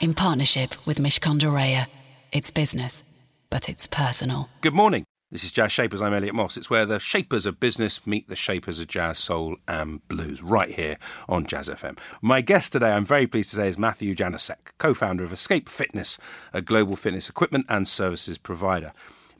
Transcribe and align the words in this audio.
in 0.00 0.14
partnership 0.14 0.74
with 0.86 0.98
Mishcon 0.98 1.38
de 1.38 1.46
Reya. 1.46 1.86
It's 2.32 2.50
business, 2.50 3.04
but 3.50 3.68
it's 3.68 3.86
personal. 3.86 4.48
Good 4.62 4.74
morning. 4.74 5.04
This 5.30 5.44
is 5.44 5.52
Jazz 5.52 5.70
Shapers. 5.70 6.02
I'm 6.02 6.14
Elliot 6.14 6.34
Moss. 6.34 6.56
It's 6.56 6.70
where 6.70 6.86
the 6.86 6.98
shapers 6.98 7.46
of 7.46 7.60
business 7.60 8.04
meet 8.04 8.28
the 8.28 8.34
shapers 8.34 8.80
of 8.80 8.88
jazz, 8.88 9.18
soul, 9.18 9.56
and 9.68 10.06
blues, 10.08 10.42
right 10.42 10.70
here 10.74 10.96
on 11.28 11.46
Jazz 11.46 11.68
FM. 11.68 11.98
My 12.20 12.40
guest 12.40 12.72
today, 12.72 12.90
I'm 12.90 13.04
very 13.04 13.28
pleased 13.28 13.50
to 13.50 13.56
say, 13.56 13.68
is 13.68 13.78
Matthew 13.78 14.16
Januszek, 14.16 14.72
co 14.78 14.92
founder 14.92 15.22
of 15.22 15.32
Escape 15.32 15.68
Fitness, 15.68 16.18
a 16.52 16.60
global 16.60 16.96
fitness 16.96 17.28
equipment 17.28 17.66
and 17.68 17.86
services 17.86 18.38
provider. 18.38 18.92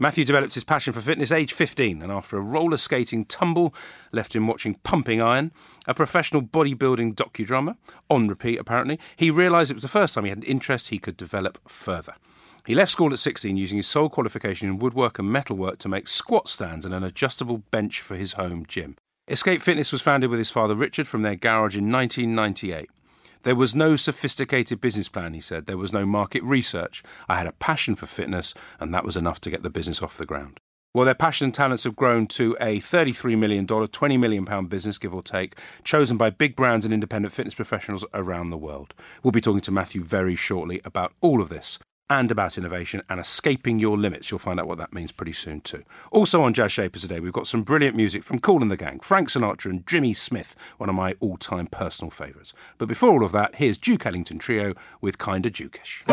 Matthew 0.02 0.24
developed 0.24 0.54
his 0.54 0.64
passion 0.64 0.94
for 0.94 1.02
fitness 1.02 1.30
age 1.30 1.52
15 1.52 2.00
and 2.00 2.10
after 2.10 2.38
a 2.38 2.40
roller 2.40 2.78
skating 2.78 3.26
tumble 3.26 3.74
left 4.12 4.34
him 4.34 4.46
watching 4.46 4.76
Pumping 4.76 5.20
Iron, 5.20 5.52
a 5.86 5.92
professional 5.92 6.40
bodybuilding 6.40 7.14
docudrama, 7.16 7.76
on 8.08 8.26
repeat 8.26 8.58
apparently, 8.58 8.98
he 9.14 9.30
realised 9.30 9.70
it 9.70 9.74
was 9.74 9.82
the 9.82 9.88
first 9.88 10.14
time 10.14 10.24
he 10.24 10.30
had 10.30 10.38
an 10.38 10.44
interest 10.44 10.88
he 10.88 10.98
could 10.98 11.18
develop 11.18 11.58
further. 11.68 12.14
He 12.64 12.74
left 12.74 12.92
school 12.92 13.12
at 13.12 13.18
16 13.18 13.58
using 13.58 13.76
his 13.76 13.86
sole 13.86 14.08
qualification 14.08 14.70
in 14.70 14.78
woodwork 14.78 15.18
and 15.18 15.30
metalwork 15.30 15.78
to 15.80 15.88
make 15.90 16.08
squat 16.08 16.48
stands 16.48 16.86
and 16.86 16.94
an 16.94 17.04
adjustable 17.04 17.58
bench 17.70 18.00
for 18.00 18.16
his 18.16 18.32
home 18.32 18.64
gym. 18.66 18.96
Escape 19.28 19.60
Fitness 19.60 19.92
was 19.92 20.00
founded 20.00 20.30
with 20.30 20.38
his 20.38 20.50
father 20.50 20.74
Richard 20.74 21.08
from 21.08 21.20
their 21.20 21.36
garage 21.36 21.76
in 21.76 21.92
1998. 21.92 22.88
There 23.42 23.54
was 23.54 23.74
no 23.74 23.96
sophisticated 23.96 24.80
business 24.80 25.08
plan, 25.08 25.32
he 25.32 25.40
said. 25.40 25.66
There 25.66 25.78
was 25.78 25.92
no 25.92 26.04
market 26.04 26.42
research. 26.42 27.02
I 27.28 27.38
had 27.38 27.46
a 27.46 27.52
passion 27.52 27.96
for 27.96 28.06
fitness, 28.06 28.52
and 28.78 28.92
that 28.92 29.04
was 29.04 29.16
enough 29.16 29.40
to 29.42 29.50
get 29.50 29.62
the 29.62 29.70
business 29.70 30.02
off 30.02 30.18
the 30.18 30.26
ground. 30.26 30.60
Well, 30.92 31.04
their 31.04 31.14
passion 31.14 31.46
and 31.46 31.54
talents 31.54 31.84
have 31.84 31.94
grown 31.94 32.26
to 32.28 32.56
a 32.60 32.80
$33 32.80 33.38
million, 33.38 33.66
£20 33.66 34.18
million 34.18 34.66
business, 34.66 34.98
give 34.98 35.14
or 35.14 35.22
take, 35.22 35.56
chosen 35.84 36.16
by 36.16 36.30
big 36.30 36.56
brands 36.56 36.84
and 36.84 36.92
independent 36.92 37.32
fitness 37.32 37.54
professionals 37.54 38.04
around 38.12 38.50
the 38.50 38.58
world. 38.58 38.92
We'll 39.22 39.30
be 39.30 39.40
talking 39.40 39.60
to 39.62 39.70
Matthew 39.70 40.02
very 40.02 40.34
shortly 40.34 40.80
about 40.84 41.12
all 41.20 41.40
of 41.40 41.48
this 41.48 41.78
and 42.10 42.30
about 42.30 42.58
innovation 42.58 43.02
and 43.08 43.20
escaping 43.20 43.78
your 43.78 43.96
limits. 43.96 44.30
You'll 44.30 44.38
find 44.38 44.60
out 44.60 44.66
what 44.66 44.78
that 44.78 44.92
means 44.92 45.12
pretty 45.12 45.32
soon, 45.32 45.60
too. 45.60 45.84
Also 46.10 46.42
on 46.42 46.52
Jazz 46.52 46.72
Shapers 46.72 47.02
today, 47.02 47.20
we've 47.20 47.32
got 47.32 47.46
some 47.46 47.62
brilliant 47.62 47.96
music 47.96 48.24
from 48.24 48.40
Kool 48.40 48.60
and 48.60 48.70
the 48.70 48.76
Gang, 48.76 49.00
Frank 49.00 49.30
Sinatra, 49.30 49.70
and 49.70 49.86
Jimmy 49.86 50.12
Smith, 50.12 50.56
one 50.76 50.88
of 50.88 50.94
my 50.94 51.14
all 51.20 51.36
time 51.36 51.68
personal 51.68 52.10
favourites. 52.10 52.52
But 52.76 52.88
before 52.88 53.12
all 53.12 53.24
of 53.24 53.32
that, 53.32 53.54
here's 53.54 53.78
Duke 53.78 54.04
Ellington 54.04 54.38
Trio 54.38 54.74
with 55.00 55.18
Kinda 55.18 55.50
Dukish. 55.50 56.04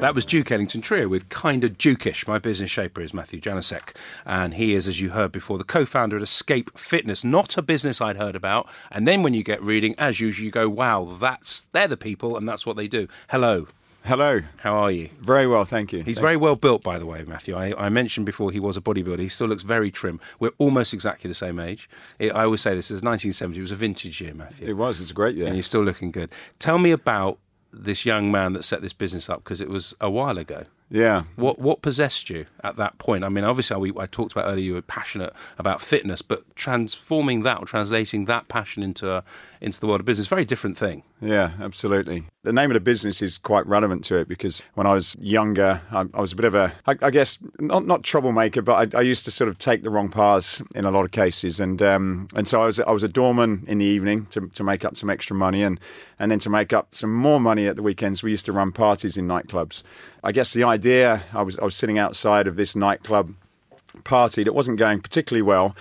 That 0.00 0.14
was 0.14 0.26
Duke 0.26 0.52
Ellington 0.52 0.82
Trio 0.82 1.08
with 1.08 1.30
Kinda 1.30 1.70
Dukish. 1.70 2.28
My 2.28 2.38
business 2.38 2.70
shaper 2.70 3.00
is 3.00 3.14
Matthew 3.14 3.40
Januszek, 3.40 3.96
and 4.26 4.52
he 4.54 4.74
is, 4.74 4.86
as 4.88 5.00
you 5.00 5.10
heard 5.10 5.32
before, 5.32 5.56
the 5.56 5.64
co-founder 5.64 6.16
at 6.16 6.22
Escape 6.22 6.78
Fitness. 6.78 7.24
Not 7.24 7.56
a 7.56 7.62
business 7.62 8.02
I'd 8.02 8.18
heard 8.18 8.36
about. 8.36 8.68
And 8.92 9.08
then 9.08 9.22
when 9.22 9.32
you 9.32 9.42
get 9.42 9.62
reading, 9.62 9.94
as 9.96 10.20
usual, 10.20 10.44
you 10.44 10.50
go, 10.50 10.68
"Wow, 10.68 11.16
that's 11.18 11.62
they're 11.72 11.88
the 11.88 11.96
people, 11.96 12.36
and 12.36 12.46
that's 12.46 12.66
what 12.66 12.76
they 12.76 12.88
do." 12.88 13.08
Hello. 13.30 13.68
Hello. 14.04 14.42
How 14.58 14.76
are 14.76 14.90
you? 14.90 15.08
Very 15.18 15.48
well, 15.48 15.64
thank 15.64 15.92
you. 15.92 16.00
He's 16.04 16.16
thank 16.16 16.22
very 16.22 16.36
well 16.36 16.54
built, 16.54 16.82
by 16.82 16.98
the 16.98 17.06
way, 17.06 17.24
Matthew. 17.24 17.56
I, 17.56 17.74
I, 17.86 17.88
mentioned 17.88 18.24
before 18.24 18.52
he 18.52 18.60
was 18.60 18.76
a 18.76 18.80
bodybuilder. 18.80 19.18
He 19.18 19.28
still 19.28 19.48
looks 19.48 19.64
very 19.64 19.90
trim. 19.90 20.20
We're 20.38 20.52
almost 20.58 20.94
exactly 20.94 21.26
the 21.26 21.34
same 21.34 21.58
age. 21.58 21.90
It, 22.20 22.32
I 22.32 22.44
always 22.44 22.60
say 22.60 22.76
this 22.76 22.90
is 22.90 23.02
1970. 23.02 23.58
It 23.58 23.62
was 23.62 23.72
a 23.72 23.74
vintage 23.74 24.20
year, 24.20 24.32
Matthew. 24.32 24.68
It 24.68 24.74
was. 24.74 25.00
It's 25.00 25.10
a 25.10 25.14
great 25.14 25.34
year. 25.34 25.46
And 25.46 25.56
you're 25.56 25.64
still 25.64 25.82
looking 25.82 26.12
good. 26.12 26.30
Tell 26.60 26.78
me 26.78 26.92
about 26.92 27.38
this 27.84 28.06
young 28.06 28.30
man 28.30 28.52
that 28.54 28.64
set 28.64 28.82
this 28.82 28.92
business 28.92 29.28
up 29.28 29.44
because 29.44 29.60
it 29.60 29.68
was 29.68 29.94
a 30.00 30.10
while 30.10 30.38
ago. 30.38 30.64
Yeah. 30.88 31.24
What 31.34 31.58
what 31.58 31.82
possessed 31.82 32.30
you 32.30 32.46
at 32.62 32.76
that 32.76 32.98
point? 32.98 33.24
I 33.24 33.28
mean, 33.28 33.44
obviously, 33.44 33.76
we, 33.76 33.92
I 33.98 34.06
talked 34.06 34.32
about 34.32 34.46
earlier 34.46 34.64
you 34.64 34.74
were 34.74 34.82
passionate 34.82 35.32
about 35.58 35.80
fitness, 35.80 36.22
but 36.22 36.54
transforming 36.54 37.42
that 37.42 37.58
or 37.58 37.64
translating 37.64 38.26
that 38.26 38.48
passion 38.48 38.82
into 38.82 39.10
a, 39.10 39.24
into 39.60 39.80
the 39.80 39.86
world 39.88 40.00
of 40.00 40.06
business, 40.06 40.28
very 40.28 40.44
different 40.44 40.78
thing. 40.78 41.02
Yeah, 41.20 41.52
absolutely. 41.60 42.24
The 42.46 42.52
name 42.52 42.70
of 42.70 42.74
the 42.74 42.80
business 42.80 43.22
is 43.22 43.38
quite 43.38 43.66
relevant 43.66 44.04
to 44.04 44.14
it 44.18 44.28
because 44.28 44.62
when 44.74 44.86
I 44.86 44.94
was 44.94 45.16
younger, 45.18 45.80
I, 45.90 46.04
I 46.14 46.20
was 46.20 46.32
a 46.32 46.36
bit 46.36 46.44
of 46.44 46.54
a, 46.54 46.72
I, 46.86 46.94
I 47.02 47.10
guess, 47.10 47.38
not 47.58 47.84
not 47.86 48.04
troublemaker, 48.04 48.62
but 48.62 48.94
I, 48.94 48.98
I, 48.98 49.02
used 49.02 49.24
to 49.24 49.32
sort 49.32 49.48
of 49.48 49.58
take 49.58 49.82
the 49.82 49.90
wrong 49.90 50.08
paths 50.10 50.62
in 50.72 50.84
a 50.84 50.92
lot 50.92 51.04
of 51.04 51.10
cases, 51.10 51.58
and 51.58 51.82
um, 51.82 52.28
and 52.36 52.46
so 52.46 52.62
I 52.62 52.66
was 52.66 52.78
I 52.78 52.92
was 52.92 53.02
a 53.02 53.08
doorman 53.08 53.64
in 53.66 53.78
the 53.78 53.84
evening 53.84 54.26
to, 54.26 54.46
to 54.46 54.62
make 54.62 54.84
up 54.84 54.96
some 54.96 55.10
extra 55.10 55.34
money, 55.34 55.64
and 55.64 55.80
and 56.20 56.30
then 56.30 56.38
to 56.38 56.48
make 56.48 56.72
up 56.72 56.94
some 56.94 57.12
more 57.12 57.40
money 57.40 57.66
at 57.66 57.74
the 57.74 57.82
weekends, 57.82 58.22
we 58.22 58.30
used 58.30 58.46
to 58.46 58.52
run 58.52 58.70
parties 58.70 59.16
in 59.16 59.26
nightclubs. 59.26 59.82
I 60.22 60.30
guess 60.30 60.52
the 60.52 60.62
idea 60.62 61.24
I 61.32 61.42
was 61.42 61.58
I 61.58 61.64
was 61.64 61.74
sitting 61.74 61.98
outside 61.98 62.46
of 62.46 62.54
this 62.54 62.76
nightclub 62.76 63.34
party 64.04 64.44
that 64.44 64.52
wasn't 64.52 64.78
going 64.78 65.00
particularly 65.00 65.42
well 65.42 65.74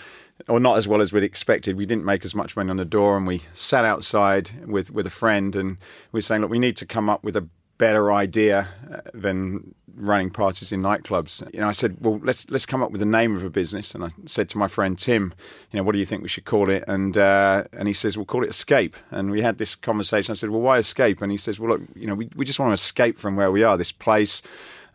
or 0.48 0.60
not 0.60 0.78
as 0.78 0.88
well 0.88 1.02
as 1.02 1.14
we'd 1.14 1.24
expected. 1.24 1.78
We 1.78 1.86
didn't 1.86 2.06
make 2.06 2.26
as 2.26 2.36
much 2.36 2.56
money 2.56 2.70
on 2.70 2.78
the 2.78 2.86
door, 2.86 3.18
and 3.18 3.26
we 3.26 3.44
sat 3.54 3.86
outside 3.86 4.52
with 4.68 4.92
with 4.92 5.08
a 5.08 5.12
friend, 5.12 5.56
and 5.56 5.78
we 6.12 6.18
were 6.18 6.22
saying, 6.22 6.42
look, 6.42 6.52
we 6.52 6.60
need 6.60 6.78
to 6.78 6.86
come 6.86 7.10
up 7.10 7.24
with 7.24 7.36
a 7.36 7.48
better 7.78 8.12
idea 8.12 8.70
uh, 8.92 9.02
than 9.14 9.76
running 9.98 10.30
parties 10.30 10.72
in 10.72 10.82
nightclubs. 10.82 11.42
You 11.54 11.62
know, 11.62 11.68
I 11.68 11.72
said, 11.72 11.98
well, 12.02 12.20
let's 12.24 12.50
let's 12.50 12.66
come 12.66 12.84
up 12.84 12.92
with 12.92 13.00
the 13.00 13.06
name 13.06 13.36
of 13.36 13.44
a 13.44 13.50
business. 13.50 13.96
And 13.96 14.04
I 14.04 14.10
said 14.26 14.50
to 14.50 14.58
my 14.58 14.68
friend 14.68 14.98
Tim, 14.98 15.34
you 15.72 15.78
know, 15.78 15.84
what 15.84 15.94
do 15.94 16.00
you 16.00 16.06
think 16.06 16.22
we 16.22 16.30
should 16.30 16.46
call 16.46 16.70
it? 16.70 16.84
And 16.88 17.18
uh, 17.18 17.64
and 17.74 17.88
he 17.88 17.94
says, 17.94 18.18
we'll 18.18 18.26
call 18.26 18.44
it 18.44 18.50
Escape. 18.50 18.96
And 19.12 19.32
we 19.32 19.42
had 19.42 19.58
this 19.58 19.76
conversation. 19.76 20.32
I 20.32 20.36
said, 20.36 20.50
well, 20.50 20.62
why 20.62 20.78
Escape? 20.78 21.22
And 21.22 21.32
he 21.32 21.38
says, 21.38 21.60
well, 21.60 21.72
look, 21.72 21.82
you 21.96 22.08
know, 22.08 22.16
we, 22.16 22.30
we 22.36 22.46
just 22.46 22.60
want 22.60 22.70
to 22.72 22.74
escape 22.74 23.18
from 23.18 23.36
where 23.36 23.52
we 23.52 23.64
are, 23.64 23.78
this 23.78 23.92
place 23.92 24.42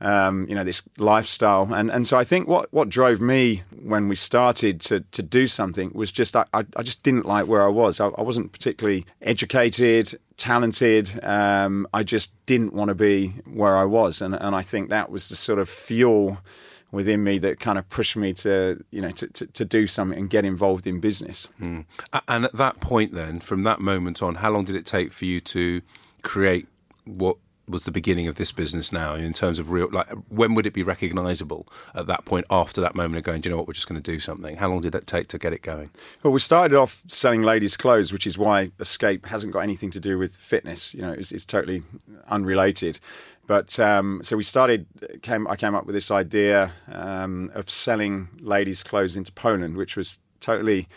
um, 0.01 0.47
you 0.49 0.55
know, 0.55 0.65
this 0.65 0.83
lifestyle. 0.99 1.73
And 1.73 1.91
and 1.91 2.07
so 2.07 2.19
I 2.19 2.25
think 2.25 2.49
what, 2.49 2.73
what 2.73 2.89
drove 2.89 3.21
me 3.21 3.63
when 3.83 4.09
we 4.09 4.17
started 4.17 4.81
to, 4.83 5.01
to 5.01 5.23
do 5.23 5.47
something 5.47 5.91
was 5.95 6.11
just 6.11 6.37
I, 6.37 6.45
I 6.53 6.83
just 6.83 7.03
didn't 7.03 7.27
like 7.27 7.47
where 7.47 7.63
I 7.63 7.69
was. 7.69 8.01
I, 8.01 8.09
I 8.09 8.23
wasn't 8.23 8.53
particularly 8.53 9.07
educated, 9.21 10.19
talented. 10.37 11.21
Um, 11.23 11.87
I 11.93 12.03
just 12.03 12.35
didn't 12.47 12.73
want 12.73 12.89
to 12.89 12.95
be 12.95 13.29
where 13.45 13.77
I 13.77 13.85
was. 13.85 14.23
And, 14.23 14.35
and 14.35 14.55
I 14.57 14.63
think 14.63 14.89
that 14.89 15.11
was 15.11 15.29
the 15.29 15.37
sort 15.37 15.59
of 15.59 15.69
fuel 15.69 16.39
within 16.93 17.23
me 17.23 17.39
that 17.39 17.61
kind 17.61 17.79
of 17.79 17.89
pushed 17.89 18.17
me 18.17 18.33
to 18.33 18.83
you 18.91 19.01
know 19.01 19.11
to, 19.13 19.29
to, 19.29 19.47
to 19.47 19.65
do 19.65 19.87
something 19.87 20.19
and 20.19 20.31
get 20.31 20.45
involved 20.45 20.87
in 20.87 21.01
business. 21.01 21.49
Mm. 21.61 21.85
And 22.27 22.45
at 22.45 22.53
that 22.55 22.81
point, 22.81 23.13
then, 23.13 23.41
from 23.41 23.65
that 23.65 23.81
moment 23.81 24.23
on, 24.23 24.37
how 24.37 24.51
long 24.51 24.65
did 24.65 24.77
it 24.77 24.87
take 24.87 25.13
for 25.13 25.25
you 25.25 25.41
to 25.41 25.83
create 26.23 26.67
what 27.05 27.37
was 27.71 27.85
the 27.85 27.91
beginning 27.91 28.27
of 28.27 28.37
this 28.37 28.53
business 28.53 28.93
now 28.93 29.15
in 29.15 29.33
terms 29.33 29.59
of 29.59 29.71
real 29.71 29.89
like 29.91 30.09
when 30.29 30.55
would 30.55 30.67
it 30.67 30.73
be 30.73 30.83
recognizable 30.83 31.67
at 31.95 32.07
that 32.07 32.25
point 32.25 32.47
after 32.51 32.81
that 32.81 32.95
moment 32.95 33.19
of 33.19 33.25
going 33.25 33.41
do 33.41 33.49
you 33.49 33.53
know 33.53 33.59
what? 33.59 33.67
We're 33.67 33.75
just 33.75 33.89
going 33.89 34.01
to 34.01 34.13
do 34.13 34.21
something. 34.21 34.57
How 34.57 34.69
long 34.69 34.81
did 34.81 34.95
it 34.95 35.07
take 35.07 35.29
to 35.29 35.39
get 35.39 35.53
it 35.53 35.63
going? 35.63 35.91
Well 36.23 36.33
we 36.33 36.41
started 36.41 36.77
off 36.77 37.03
selling 37.07 37.43
ladies 37.43 37.77
clothes 37.77 38.13
which 38.13 38.27
is 38.27 38.37
why 38.37 38.71
escape 38.79 39.27
hasn't 39.27 39.53
got 39.53 39.61
anything 39.61 39.91
to 39.93 40.01
do 40.01 40.19
with 40.19 40.37
fitness. 40.37 40.95
You 40.95 41.03
know 41.03 41.13
it's, 41.13 41.33
it's 41.33 41.45
totally 41.45 41.83
unrelated. 42.29 43.01
But 43.47 43.81
um, 43.81 44.21
so 44.23 44.37
we 44.37 44.45
started 44.45 44.87
came 45.23 45.49
i 45.49 45.57
came 45.57 45.75
up 45.75 45.87
with 45.87 45.95
this 45.95 46.11
idea 46.11 46.73
um, 46.93 47.51
of 47.55 47.69
selling 47.69 48.29
ladies 48.41 48.83
clothes 48.83 49.17
into 49.17 49.33
poland 49.33 49.77
which 49.77 49.97
was 49.97 50.19
totally 50.41 50.89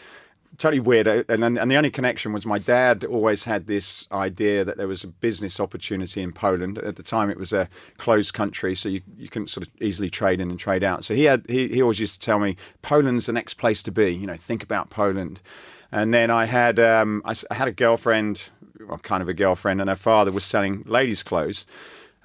totally 0.57 0.79
weird. 0.79 1.07
Uh, 1.07 1.23
and 1.29 1.43
and 1.43 1.71
the 1.71 1.75
only 1.75 1.89
connection 1.89 2.33
was 2.33 2.45
my 2.45 2.59
dad 2.59 3.03
always 3.03 3.43
had 3.43 3.67
this 3.67 4.07
idea 4.11 4.63
that 4.63 4.77
there 4.77 4.87
was 4.87 5.03
a 5.03 5.07
business 5.07 5.59
opportunity 5.59 6.21
in 6.21 6.31
Poland. 6.31 6.77
At 6.77 6.95
the 6.95 7.03
time, 7.03 7.29
it 7.29 7.37
was 7.37 7.53
a 7.53 7.69
closed 7.97 8.33
country, 8.33 8.75
so 8.75 8.89
you 8.89 9.01
you 9.17 9.29
couldn't 9.29 9.49
sort 9.49 9.67
of 9.67 9.73
easily 9.81 10.09
trade 10.09 10.39
in 10.39 10.49
and 10.49 10.59
trade 10.59 10.83
out. 10.83 11.03
So 11.03 11.13
he 11.13 11.25
had 11.25 11.45
he, 11.47 11.67
he 11.67 11.81
always 11.81 11.99
used 11.99 12.19
to 12.19 12.25
tell 12.25 12.39
me 12.39 12.55
Poland's 12.81 13.25
the 13.25 13.33
next 13.33 13.55
place 13.55 13.83
to 13.83 13.91
be. 13.91 14.13
You 14.13 14.27
know, 14.27 14.37
think 14.37 14.63
about 14.63 14.89
Poland. 14.89 15.41
And 15.91 16.11
then 16.11 16.31
I 16.31 16.45
had 16.45 16.79
um, 16.79 17.21
I, 17.23 17.35
I 17.51 17.55
had 17.55 17.67
a 17.67 17.71
girlfriend, 17.71 18.49
well, 18.87 18.97
kind 18.97 19.21
of 19.21 19.29
a 19.29 19.33
girlfriend, 19.33 19.79
and 19.79 19.89
her 19.89 19.95
father 19.95 20.31
was 20.31 20.43
selling 20.43 20.83
ladies' 20.87 21.23
clothes. 21.23 21.67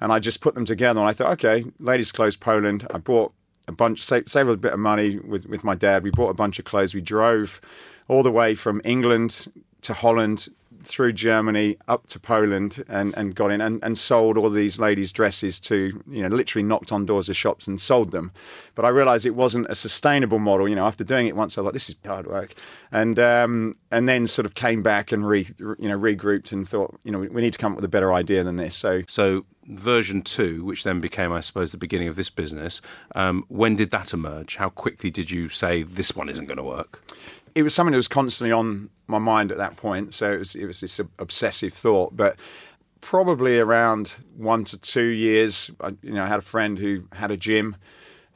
And 0.01 0.13
I 0.13 0.19
just 0.19 0.39
put 0.39 0.55
them 0.55 0.65
together, 0.65 0.99
and 0.99 1.09
I 1.09 1.13
thought, 1.13 1.33
okay, 1.33 1.65
ladies' 1.77 2.11
clothes, 2.11 2.37
Poland. 2.37 2.87
I 2.89 2.99
bought 2.99 3.33
a 3.67 3.71
bunch, 3.71 4.01
saved, 4.03 4.29
saved 4.29 4.49
a 4.49 4.57
bit 4.57 4.73
of 4.73 4.79
money 4.79 5.19
with, 5.19 5.45
with 5.45 5.63
my 5.63 5.75
dad. 5.75 6.03
We 6.03 6.09
bought 6.09 6.29
a 6.29 6.33
bunch 6.33 6.57
of 6.57 6.65
clothes. 6.65 6.95
We 6.95 7.01
drove 7.01 7.61
all 8.09 8.21
the 8.21 8.31
way 8.31 8.55
from 8.55 8.81
England 8.83 9.47
to 9.83 9.93
Holland, 9.93 10.49
through 10.81 11.11
Germany 11.11 11.75
up 11.89 12.07
to 12.07 12.17
Poland 12.17 12.83
and, 12.87 13.13
and 13.17 13.35
got 13.35 13.51
in 13.51 13.59
and, 13.59 13.83
and 13.83 13.97
sold 13.97 14.37
all 14.37 14.49
these 14.49 14.79
ladies' 14.79 15.11
dresses 15.11 15.59
to, 15.59 16.01
you 16.09 16.21
know, 16.21 16.29
literally 16.29 16.65
knocked 16.65 16.93
on 16.93 17.05
doors 17.05 17.27
of 17.27 17.35
shops 17.35 17.67
and 17.67 17.79
sold 17.81 18.11
them. 18.11 18.31
But 18.75 18.85
I 18.85 18.89
realized 18.89 19.25
it 19.25 19.35
wasn't 19.35 19.67
a 19.69 19.75
sustainable 19.75 20.39
model. 20.39 20.69
You 20.69 20.75
know, 20.75 20.85
after 20.85 21.03
doing 21.03 21.27
it 21.27 21.35
once, 21.35 21.57
I 21.57 21.63
thought, 21.63 21.73
this 21.73 21.89
is 21.89 21.95
hard 22.05 22.27
work. 22.27 22.53
And, 22.93 23.19
um, 23.19 23.75
and 23.91 24.07
then 24.07 24.25
sort 24.25 24.45
of 24.45 24.53
came 24.53 24.81
back 24.81 25.11
and, 25.11 25.27
re, 25.27 25.45
you 25.59 25.89
know, 25.89 25.99
regrouped 25.99 26.53
and 26.53 26.67
thought, 26.67 26.97
you 27.03 27.11
know, 27.11 27.19
we 27.19 27.41
need 27.41 27.53
to 27.53 27.59
come 27.59 27.73
up 27.73 27.77
with 27.77 27.85
a 27.85 27.89
better 27.89 28.13
idea 28.13 28.43
than 28.43 28.55
this. 28.55 28.75
So, 28.75 29.03
so 29.05 29.45
version 29.65 30.21
two, 30.21 30.63
which 30.63 30.83
then 30.83 31.01
became, 31.01 31.31
I 31.31 31.41
suppose, 31.41 31.71
the 31.71 31.77
beginning 31.77 32.07
of 32.07 32.15
this 32.15 32.29
business, 32.29 32.81
um, 33.15 33.43
when 33.49 33.75
did 33.75 33.91
that 33.91 34.13
emerge? 34.13 34.55
How 34.55 34.69
quickly 34.69 35.11
did 35.11 35.29
you 35.29 35.49
say 35.49 35.83
this 35.83 36.15
one 36.15 36.29
isn't 36.29 36.45
going 36.45 36.57
to 36.57 36.63
work? 36.63 37.03
It 37.55 37.63
was 37.63 37.73
something 37.73 37.91
that 37.91 37.97
was 37.97 38.07
constantly 38.07 38.51
on 38.51 38.89
my 39.07 39.17
mind 39.19 39.51
at 39.51 39.57
that 39.57 39.75
point. 39.77 40.13
So 40.13 40.31
it 40.31 40.39
was, 40.39 40.55
it 40.55 40.65
was 40.65 40.81
this 40.81 40.99
obsessive 41.17 41.73
thought. 41.73 42.15
But 42.15 42.39
probably 43.01 43.59
around 43.59 44.15
one 44.35 44.65
to 44.65 44.77
two 44.77 45.07
years, 45.07 45.71
I, 45.81 45.95
you 46.01 46.13
know, 46.13 46.23
I 46.23 46.27
had 46.27 46.39
a 46.39 46.43
friend 46.43 46.77
who 46.77 47.05
had 47.13 47.31
a 47.31 47.37
gym 47.37 47.75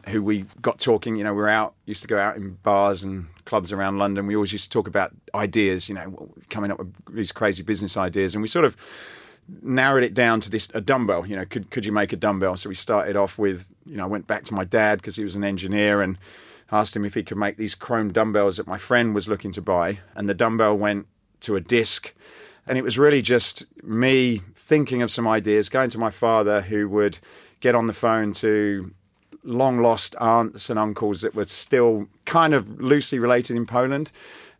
who 0.09 0.21
we 0.21 0.45
got 0.61 0.79
talking. 0.79 1.15
You 1.15 1.23
know, 1.23 1.33
we 1.33 1.41
were 1.41 1.49
out, 1.49 1.75
used 1.85 2.01
to 2.01 2.07
go 2.07 2.19
out 2.19 2.35
in 2.35 2.55
bars 2.63 3.03
and 3.03 3.27
clubs 3.45 3.71
around 3.71 3.99
London. 3.99 4.27
We 4.27 4.35
always 4.35 4.51
used 4.51 4.65
to 4.65 4.69
talk 4.69 4.87
about 4.87 5.11
ideas, 5.33 5.87
you 5.87 5.95
know, 5.95 6.33
coming 6.49 6.71
up 6.71 6.79
with 6.79 6.93
these 7.09 7.31
crazy 7.31 7.63
business 7.63 7.97
ideas. 7.97 8.35
And 8.35 8.41
we 8.41 8.47
sort 8.47 8.65
of 8.65 8.75
narrowed 9.61 10.03
it 10.03 10.13
down 10.13 10.39
to 10.41 10.49
this 10.49 10.69
a 10.73 10.81
dumbbell. 10.81 11.25
You 11.25 11.35
know, 11.35 11.45
could 11.45 11.69
could 11.69 11.85
you 11.85 11.91
make 11.91 12.13
a 12.13 12.17
dumbbell? 12.17 12.57
So 12.57 12.69
we 12.69 12.75
started 12.75 13.15
off 13.15 13.37
with, 13.37 13.71
you 13.85 13.97
know, 13.97 14.03
I 14.03 14.07
went 14.07 14.27
back 14.27 14.43
to 14.45 14.53
my 14.53 14.63
dad 14.63 14.99
because 14.99 15.15
he 15.15 15.23
was 15.23 15.35
an 15.35 15.43
engineer 15.43 16.01
and 16.01 16.17
asked 16.73 16.95
him 16.95 17.05
if 17.05 17.13
he 17.13 17.23
could 17.23 17.37
make 17.37 17.57
these 17.57 17.75
chrome 17.75 18.11
dumbbells 18.11 18.57
that 18.57 18.67
my 18.67 18.77
friend 18.77 19.13
was 19.13 19.29
looking 19.29 19.51
to 19.53 19.61
buy. 19.61 19.99
And 20.15 20.27
the 20.27 20.33
dumbbell 20.33 20.77
went 20.77 21.07
to 21.41 21.55
a 21.55 21.61
disc. 21.61 22.13
And 22.65 22.77
it 22.77 22.83
was 22.83 22.97
really 22.97 23.21
just 23.21 23.65
me 23.83 24.41
thinking 24.55 25.01
of 25.01 25.11
some 25.11 25.27
ideas, 25.27 25.69
going 25.69 25.89
to 25.91 25.97
my 25.97 26.09
father 26.09 26.61
who 26.61 26.89
would 26.89 27.19
get 27.59 27.75
on 27.75 27.87
the 27.87 27.93
phone 27.93 28.33
to 28.33 28.93
long 29.43 29.81
lost 29.81 30.15
aunts 30.19 30.69
and 30.69 30.79
uncles 30.79 31.21
that 31.21 31.35
were 31.35 31.45
still 31.45 32.07
kind 32.25 32.53
of 32.53 32.81
loosely 32.81 33.19
related 33.19 33.57
in 33.57 33.65
Poland 33.65 34.11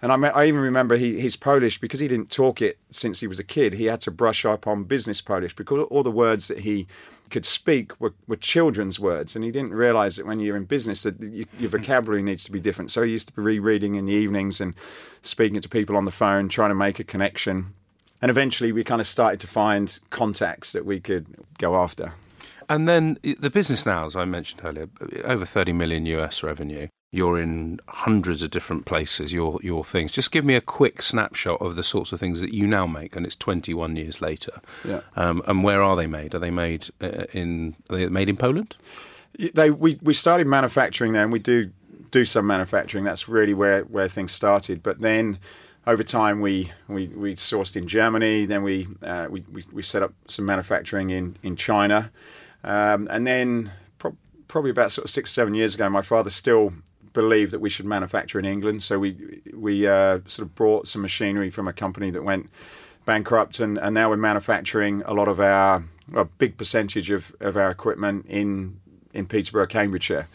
and 0.04 0.12
I, 0.12 0.30
I 0.31 0.45
even 0.48 0.59
remember 0.59 0.98
he, 0.98 1.31
Polish 1.39 1.80
because 1.80 2.01
he 2.01 2.09
didn't 2.09 2.30
talk 2.30 2.62
it 2.62 2.77
since 2.92 3.21
he 3.21 3.27
was 3.27 3.39
a 3.39 3.44
kid. 3.44 3.75
He 3.75 3.86
had 3.86 4.01
to 4.01 4.12
brush 4.12 4.44
up 4.44 4.68
on 4.68 4.83
business 4.83 5.21
Polish 5.21 5.56
because 5.56 5.88
all 5.89 6.04
the 6.04 6.12
words 6.12 6.50
that 6.50 6.59
he 6.59 6.88
could 7.29 7.45
speak 7.45 7.99
were, 7.99 8.13
were 8.27 8.35
children's 8.35 8.99
words, 8.99 9.35
and 9.35 9.43
he 9.43 9.51
didn't 9.51 9.73
realize 9.73 10.15
that 10.17 10.25
when 10.25 10.39
you're 10.39 10.55
in 10.55 10.65
business 10.65 11.03
that 11.03 11.19
you, 11.19 11.45
your 11.59 11.69
hmm. 11.69 11.77
vocabulary 11.77 12.23
needs 12.23 12.43
to 12.45 12.51
be 12.51 12.59
different. 12.59 12.91
So 12.91 13.03
he 13.03 13.11
used 13.11 13.27
to 13.29 13.33
be 13.33 13.41
rereading 13.41 13.95
in 13.95 14.05
the 14.05 14.13
evenings 14.13 14.61
and 14.61 14.73
speaking 15.21 15.59
to 15.61 15.69
people 15.69 15.97
on 15.97 16.05
the 16.05 16.11
phone, 16.11 16.49
trying 16.49 16.69
to 16.69 16.75
make 16.75 16.99
a 16.99 17.03
connection. 17.03 17.73
And 18.21 18.29
eventually, 18.29 18.71
we 18.71 18.83
kind 18.83 19.01
of 19.01 19.07
started 19.07 19.39
to 19.41 19.47
find 19.47 19.99
contacts 20.09 20.71
that 20.71 20.85
we 20.85 20.99
could 20.99 21.27
go 21.57 21.75
after. 21.75 22.13
And 22.69 22.87
then 22.87 23.17
eh, 23.23 23.35
the 23.37 23.49
business 23.49 23.85
now, 23.85 24.05
as 24.05 24.15
I 24.15 24.25
mentioned 24.25 24.61
earlier, 24.63 24.89
over 25.25 25.45
30 25.45 25.73
million 25.73 26.05
US 26.05 26.43
revenue 26.43 26.87
you're 27.13 27.39
in 27.39 27.80
hundreds 27.88 28.42
of 28.42 28.50
different 28.50 28.86
places, 28.86 29.31
your 29.31 29.60
your 29.62 29.86
things. 29.86 30.12
Just 30.12 30.31
give 30.31 30.44
me 30.44 30.56
a 30.56 30.62
quick 30.62 31.04
snapshot 31.04 31.62
of 31.62 31.75
the 31.75 31.83
sorts 31.83 32.12
of 32.12 32.19
things 32.19 32.42
that 32.42 32.56
you 32.56 32.65
now 32.65 32.88
make, 32.88 33.15
and 33.15 33.24
it's 33.24 33.36
21 33.36 33.95
years 33.95 34.19
later. 34.19 34.60
Yeah. 34.83 35.01
Um, 35.15 35.44
and 35.45 35.63
where 35.63 35.83
are 35.83 35.95
they 35.95 36.07
made? 36.07 36.33
Are 36.33 36.39
they 36.39 36.50
made 36.50 36.89
uh, 37.00 37.25
in? 37.31 37.75
Are 37.92 37.98
they 37.98 38.07
made 38.07 38.30
in 38.30 38.36
Poland? 38.36 38.75
They 39.38 39.69
we 39.69 40.00
we 40.01 40.15
started 40.15 40.48
manufacturing 40.48 41.13
there, 41.13 41.21
and 41.21 41.31
we 41.31 41.38
do 41.38 41.69
do 42.10 42.25
some 42.25 42.48
manufacturing. 42.48 43.04
That's 43.04 43.30
really 43.30 43.54
where 43.54 43.83
where 43.83 44.07
things 44.07 44.31
started. 44.31 44.81
But 44.81 45.00
then 45.00 45.38
over 45.86 46.01
time 46.01 46.42
we 46.42 46.71
we, 46.88 47.09
we 47.09 47.36
sourced 47.36 47.75
in 47.75 47.88
Germany. 47.88 48.48
Then 48.48 48.63
we, 48.63 48.88
uh, 49.04 49.27
we, 49.30 49.44
we 49.51 49.63
we 49.71 49.83
set 49.83 50.01
up 50.01 50.13
some 50.27 50.48
manufacturing 50.48 51.12
in 51.12 51.38
in 51.44 51.57
China, 51.57 52.09
um, 52.63 53.07
and 53.12 53.27
then 53.27 53.71
pro- 54.00 54.18
probably 54.48 54.71
about 54.71 54.92
sort 54.92 55.06
of 55.06 55.12
six 55.12 55.31
seven 55.31 55.54
years 55.54 55.75
ago, 55.75 55.88
my 55.89 56.01
father 56.01 56.31
still 56.31 56.74
believed 57.13 57.51
that 57.51 57.60
we 57.60 57.69
should 57.69 57.86
manufacture 57.86 58.39
in 58.39 58.45
England. 58.45 58.83
So 58.83 59.00
we 59.00 59.42
we 59.54 59.88
uh, 59.88 60.19
sort 60.27 60.48
of 60.48 60.56
brought 60.56 60.88
some 60.88 61.01
machinery 61.01 61.50
from 61.50 61.68
a 61.68 61.74
company 61.74 62.12
that 62.12 62.24
went 62.24 62.50
bankrupt, 63.06 63.60
and, 63.60 63.77
and 63.77 63.94
now 63.94 64.10
we're 64.10 64.18
manufacturing 64.18 65.04
a 65.06 65.13
lot 65.13 65.27
of 65.27 65.39
our 65.39 65.83
a 66.13 66.25
big 66.25 66.57
percentage 66.57 67.10
of, 67.10 67.33
of 67.39 67.56
our 67.56 67.71
equipment 67.71 68.25
in 68.27 68.80
in 69.13 69.25
Peterborough, 69.25 69.68
Cambridgeshire, 69.68 70.27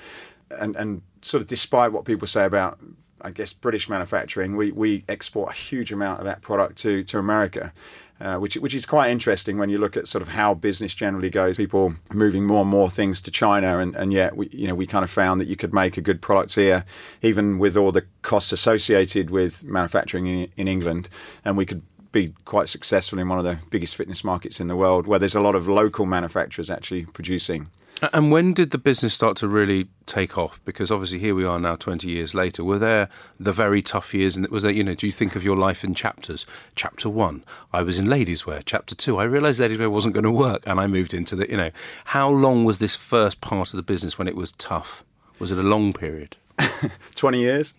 and 0.50 0.76
and 0.76 1.02
sort 1.20 1.42
of 1.42 1.48
despite 1.48 1.92
what 1.92 2.04
people 2.04 2.26
say 2.26 2.44
about 2.44 2.78
I 3.20 3.30
guess 3.30 3.52
British 3.52 3.88
manufacturing, 3.88 4.56
we, 4.56 4.70
we 4.70 5.04
export 5.08 5.50
a 5.50 5.54
huge 5.54 5.92
amount 5.92 6.20
of 6.20 6.24
that 6.26 6.40
product 6.40 6.76
to, 6.78 7.02
to 7.04 7.18
America 7.18 7.72
uh, 8.20 8.36
which 8.36 8.56
which 8.56 8.74
is 8.74 8.84
quite 8.84 9.10
interesting 9.10 9.58
when 9.58 9.70
you 9.70 9.78
look 9.78 9.96
at 9.96 10.08
sort 10.08 10.22
of 10.22 10.28
how 10.28 10.54
business 10.54 10.94
generally 10.94 11.30
goes. 11.30 11.56
People 11.56 11.94
moving 12.12 12.44
more 12.44 12.62
and 12.62 12.70
more 12.70 12.90
things 12.90 13.20
to 13.22 13.30
China, 13.30 13.78
and, 13.78 13.94
and 13.94 14.12
yet 14.12 14.36
we 14.36 14.48
you 14.52 14.66
know 14.66 14.74
we 14.74 14.86
kind 14.86 15.04
of 15.04 15.10
found 15.10 15.40
that 15.40 15.46
you 15.46 15.56
could 15.56 15.72
make 15.72 15.96
a 15.96 16.00
good 16.00 16.20
product 16.20 16.54
here, 16.54 16.84
even 17.22 17.58
with 17.58 17.76
all 17.76 17.92
the 17.92 18.04
costs 18.22 18.52
associated 18.52 19.30
with 19.30 19.62
manufacturing 19.64 20.26
in, 20.26 20.48
in 20.56 20.68
England, 20.68 21.08
and 21.44 21.56
we 21.56 21.64
could 21.64 21.82
be 22.10 22.32
quite 22.44 22.68
successful 22.68 23.18
in 23.18 23.28
one 23.28 23.38
of 23.38 23.44
the 23.44 23.58
biggest 23.70 23.94
fitness 23.94 24.24
markets 24.24 24.60
in 24.60 24.66
the 24.66 24.76
world, 24.76 25.06
where 25.06 25.18
there's 25.18 25.34
a 25.34 25.40
lot 25.40 25.54
of 25.54 25.68
local 25.68 26.06
manufacturers 26.06 26.70
actually 26.70 27.04
producing 27.04 27.68
and 28.12 28.30
when 28.30 28.54
did 28.54 28.70
the 28.70 28.78
business 28.78 29.14
start 29.14 29.36
to 29.38 29.48
really 29.48 29.88
take 30.06 30.38
off? 30.38 30.60
Because 30.64 30.90
obviously 30.90 31.18
here 31.18 31.34
we 31.34 31.44
are 31.44 31.58
now, 31.58 31.76
twenty 31.76 32.10
years 32.10 32.34
later. 32.34 32.62
Were 32.62 32.78
there 32.78 33.08
the 33.40 33.52
very 33.52 33.82
tough 33.82 34.14
years? 34.14 34.36
And 34.36 34.46
was 34.48 34.62
there, 34.62 34.72
you 34.72 34.84
know, 34.84 34.94
do 34.94 35.06
you 35.06 35.12
think 35.12 35.34
of 35.34 35.44
your 35.44 35.56
life 35.56 35.82
in 35.82 35.94
chapters? 35.94 36.46
Chapter 36.74 37.08
one, 37.08 37.44
I 37.72 37.82
was 37.82 37.98
in 37.98 38.08
ladies' 38.08 38.46
wear. 38.46 38.62
Chapter 38.64 38.94
two, 38.94 39.18
I 39.18 39.24
realised 39.24 39.60
ladies' 39.60 39.78
wear 39.78 39.90
wasn't 39.90 40.14
going 40.14 40.24
to 40.24 40.30
work, 40.30 40.62
and 40.66 40.78
I 40.78 40.86
moved 40.86 41.12
into 41.12 41.34
the, 41.36 41.48
you 41.50 41.56
know, 41.56 41.70
how 42.06 42.28
long 42.30 42.64
was 42.64 42.78
this 42.78 42.94
first 42.94 43.40
part 43.40 43.72
of 43.72 43.76
the 43.76 43.82
business 43.82 44.18
when 44.18 44.28
it 44.28 44.36
was 44.36 44.52
tough? 44.52 45.04
Was 45.38 45.52
it 45.52 45.58
a 45.58 45.62
long 45.62 45.92
period? 45.92 46.36
20 47.14 47.40
years. 47.40 47.74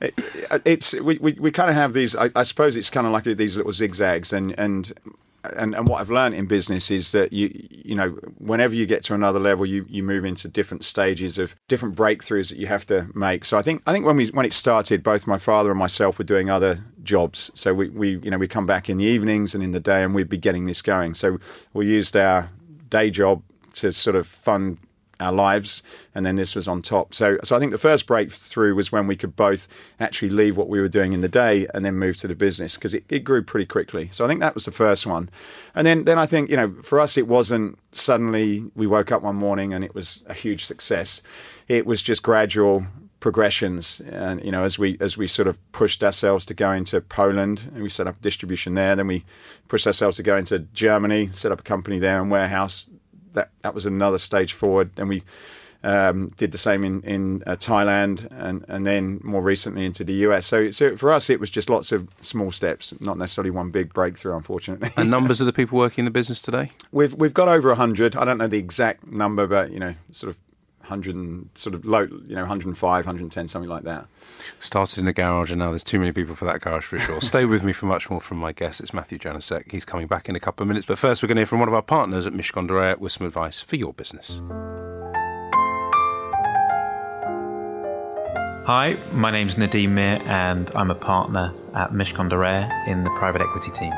it, 0.00 0.14
it's 0.64 0.94
we, 1.00 1.18
we, 1.18 1.32
we 1.34 1.50
kind 1.50 1.70
of 1.70 1.76
have 1.76 1.92
these. 1.92 2.16
I, 2.16 2.30
I 2.34 2.42
suppose 2.42 2.76
it's 2.76 2.90
kind 2.90 3.06
of 3.06 3.12
like 3.12 3.24
these 3.24 3.56
little 3.56 3.72
zigzags, 3.72 4.32
and 4.32 4.54
and 4.58 4.92
and, 5.56 5.74
and 5.74 5.88
what 5.88 6.00
I've 6.00 6.10
learned 6.10 6.34
in 6.34 6.46
business 6.46 6.90
is 6.90 7.12
that 7.12 7.32
you 7.32 7.50
you 7.70 7.94
know 7.94 8.10
whenever 8.38 8.74
you 8.74 8.86
get 8.86 9.02
to 9.04 9.14
another 9.14 9.38
level, 9.38 9.66
you 9.66 9.84
you 9.88 10.02
move 10.02 10.24
into 10.24 10.48
different 10.48 10.84
stages 10.84 11.38
of 11.38 11.54
different 11.68 11.94
breakthroughs 11.96 12.48
that 12.50 12.58
you 12.58 12.66
have 12.66 12.86
to 12.86 13.08
make. 13.14 13.44
So 13.44 13.58
I 13.58 13.62
think 13.62 13.82
I 13.86 13.92
think 13.92 14.04
when 14.06 14.16
we 14.16 14.28
when 14.28 14.46
it 14.46 14.52
started, 14.52 15.02
both 15.02 15.26
my 15.26 15.38
father 15.38 15.70
and 15.70 15.78
myself 15.78 16.18
were 16.18 16.24
doing 16.24 16.50
other 16.50 16.84
jobs. 17.02 17.50
So 17.54 17.74
we, 17.74 17.88
we 17.90 18.16
you 18.18 18.30
know 18.30 18.38
we 18.38 18.48
come 18.48 18.66
back 18.66 18.88
in 18.88 18.98
the 18.98 19.04
evenings 19.04 19.54
and 19.54 19.62
in 19.62 19.72
the 19.72 19.80
day, 19.80 20.02
and 20.02 20.14
we'd 20.14 20.28
be 20.28 20.38
getting 20.38 20.66
this 20.66 20.82
going. 20.82 21.14
So 21.14 21.38
we 21.72 21.86
used 21.86 22.16
our 22.16 22.50
day 22.88 23.10
job 23.10 23.42
to 23.74 23.92
sort 23.92 24.16
of 24.16 24.26
fund 24.26 24.78
our 25.20 25.32
lives, 25.32 25.82
and 26.14 26.24
then 26.24 26.36
this 26.36 26.54
was 26.54 26.68
on 26.68 26.82
top. 26.82 27.14
So, 27.14 27.38
so 27.44 27.56
I 27.56 27.58
think 27.58 27.72
the 27.72 27.78
first 27.78 28.06
breakthrough 28.06 28.74
was 28.74 28.90
when 28.90 29.06
we 29.06 29.16
could 29.16 29.36
both 29.36 29.68
actually 30.00 30.30
leave 30.30 30.56
what 30.56 30.68
we 30.68 30.80
were 30.80 30.88
doing 30.88 31.12
in 31.12 31.20
the 31.20 31.28
day 31.28 31.66
and 31.74 31.84
then 31.84 31.94
move 31.94 32.16
to 32.18 32.28
the 32.28 32.34
business 32.34 32.74
because 32.74 32.94
it, 32.94 33.04
it 33.08 33.20
grew 33.20 33.42
pretty 33.42 33.66
quickly. 33.66 34.08
So 34.12 34.24
I 34.24 34.28
think 34.28 34.40
that 34.40 34.54
was 34.54 34.64
the 34.64 34.72
first 34.72 35.06
one, 35.06 35.30
and 35.74 35.86
then 35.86 36.04
then 36.04 36.18
I 36.18 36.26
think 36.26 36.50
you 36.50 36.56
know 36.56 36.74
for 36.82 37.00
us 37.00 37.16
it 37.16 37.26
wasn't 37.26 37.78
suddenly 37.92 38.64
we 38.74 38.86
woke 38.86 39.12
up 39.12 39.22
one 39.22 39.36
morning 39.36 39.72
and 39.72 39.84
it 39.84 39.94
was 39.94 40.24
a 40.26 40.34
huge 40.34 40.64
success. 40.64 41.22
It 41.68 41.86
was 41.86 42.02
just 42.02 42.22
gradual 42.22 42.86
progressions 43.24 44.02
and 44.10 44.44
you 44.44 44.52
know 44.52 44.64
as 44.64 44.78
we 44.78 44.98
as 45.00 45.16
we 45.16 45.26
sort 45.26 45.48
of 45.48 45.56
pushed 45.72 46.04
ourselves 46.04 46.44
to 46.44 46.52
go 46.52 46.70
into 46.72 47.00
Poland 47.00 47.70
and 47.72 47.82
we 47.82 47.88
set 47.88 48.06
up 48.06 48.20
distribution 48.20 48.74
there 48.74 48.94
then 48.94 49.06
we 49.06 49.24
pushed 49.66 49.86
ourselves 49.86 50.18
to 50.18 50.22
go 50.22 50.36
into 50.36 50.58
Germany 50.74 51.30
set 51.32 51.50
up 51.50 51.60
a 51.60 51.62
company 51.62 51.98
there 51.98 52.20
and 52.20 52.30
warehouse 52.30 52.90
that 53.34 53.50
that 53.62 53.74
was 53.74 53.86
another 53.86 54.18
stage 54.18 54.52
forward. 54.52 54.90
And 54.96 55.08
we 55.08 55.22
um, 55.84 56.28
did 56.38 56.50
the 56.50 56.58
same 56.58 56.82
in 56.82 57.02
in 57.02 57.42
uh, 57.46 57.56
Thailand, 57.56 58.26
and 58.32 58.64
and 58.68 58.86
then 58.86 59.20
more 59.22 59.42
recently 59.42 59.84
into 59.84 60.02
the 60.02 60.14
US. 60.26 60.46
So 60.46 60.70
so 60.70 60.96
for 60.96 61.12
us, 61.12 61.28
it 61.28 61.38
was 61.38 61.50
just 61.50 61.68
lots 61.68 61.92
of 61.92 62.08
small 62.20 62.50
steps, 62.50 62.98
not 63.00 63.18
necessarily 63.18 63.50
one 63.50 63.70
big 63.70 63.92
breakthrough, 63.92 64.34
unfortunately. 64.34 64.90
and 64.96 65.10
numbers 65.10 65.40
of 65.42 65.46
the 65.46 65.52
people 65.52 65.78
working 65.78 66.02
in 66.02 66.06
the 66.06 66.10
business 66.10 66.40
today? 66.40 66.72
We've 66.90 67.12
we've 67.14 67.34
got 67.34 67.48
over 67.48 67.74
hundred. 67.74 68.16
I 68.16 68.24
don't 68.24 68.38
know 68.38 68.48
the 68.48 68.58
exact 68.58 69.06
number, 69.06 69.46
but 69.46 69.70
you 69.72 69.78
know, 69.78 69.94
sort 70.10 70.30
of 70.30 70.38
100 70.84 71.14
and 71.14 71.48
sort 71.54 71.74
of 71.74 71.84
low, 71.84 72.02
you 72.02 72.34
know, 72.34 72.42
105, 72.42 73.06
110, 73.06 73.48
something 73.48 73.68
like 73.68 73.84
that. 73.84 74.06
Started 74.60 74.98
in 74.98 75.04
the 75.04 75.12
garage, 75.12 75.50
and 75.50 75.58
now 75.58 75.70
there's 75.70 75.82
too 75.82 75.98
many 75.98 76.12
people 76.12 76.34
for 76.34 76.44
that 76.44 76.60
garage 76.60 76.84
for 76.84 76.98
sure. 76.98 77.20
Stay 77.22 77.44
with 77.44 77.62
me 77.62 77.72
for 77.72 77.86
much 77.86 78.10
more 78.10 78.20
from 78.20 78.38
my 78.38 78.52
guest. 78.52 78.80
It's 78.80 78.94
Matthew 78.94 79.18
Januszek. 79.18 79.72
He's 79.72 79.84
coming 79.84 80.06
back 80.06 80.28
in 80.28 80.36
a 80.36 80.40
couple 80.40 80.62
of 80.64 80.68
minutes, 80.68 80.86
but 80.86 80.98
first 80.98 81.22
we're 81.22 81.28
going 81.28 81.36
to 81.36 81.40
hear 81.40 81.46
from 81.46 81.60
one 81.60 81.68
of 81.68 81.74
our 81.74 81.82
partners 81.82 82.26
at 82.26 82.32
Mishcon 82.32 82.68
de 82.68 82.96
with 82.98 83.12
some 83.12 83.26
advice 83.26 83.60
for 83.60 83.76
your 83.76 83.92
business. 83.92 84.40
Hi, 88.66 88.98
my 89.12 89.30
name's 89.30 89.56
Nadeem 89.56 89.90
Mir, 89.90 90.22
and 90.24 90.70
I'm 90.74 90.90
a 90.90 90.94
partner 90.94 91.52
at 91.74 91.92
Mishcon 91.92 92.30
de 92.30 92.90
in 92.90 93.04
the 93.04 93.10
private 93.10 93.42
equity 93.42 93.70
team. 93.70 93.92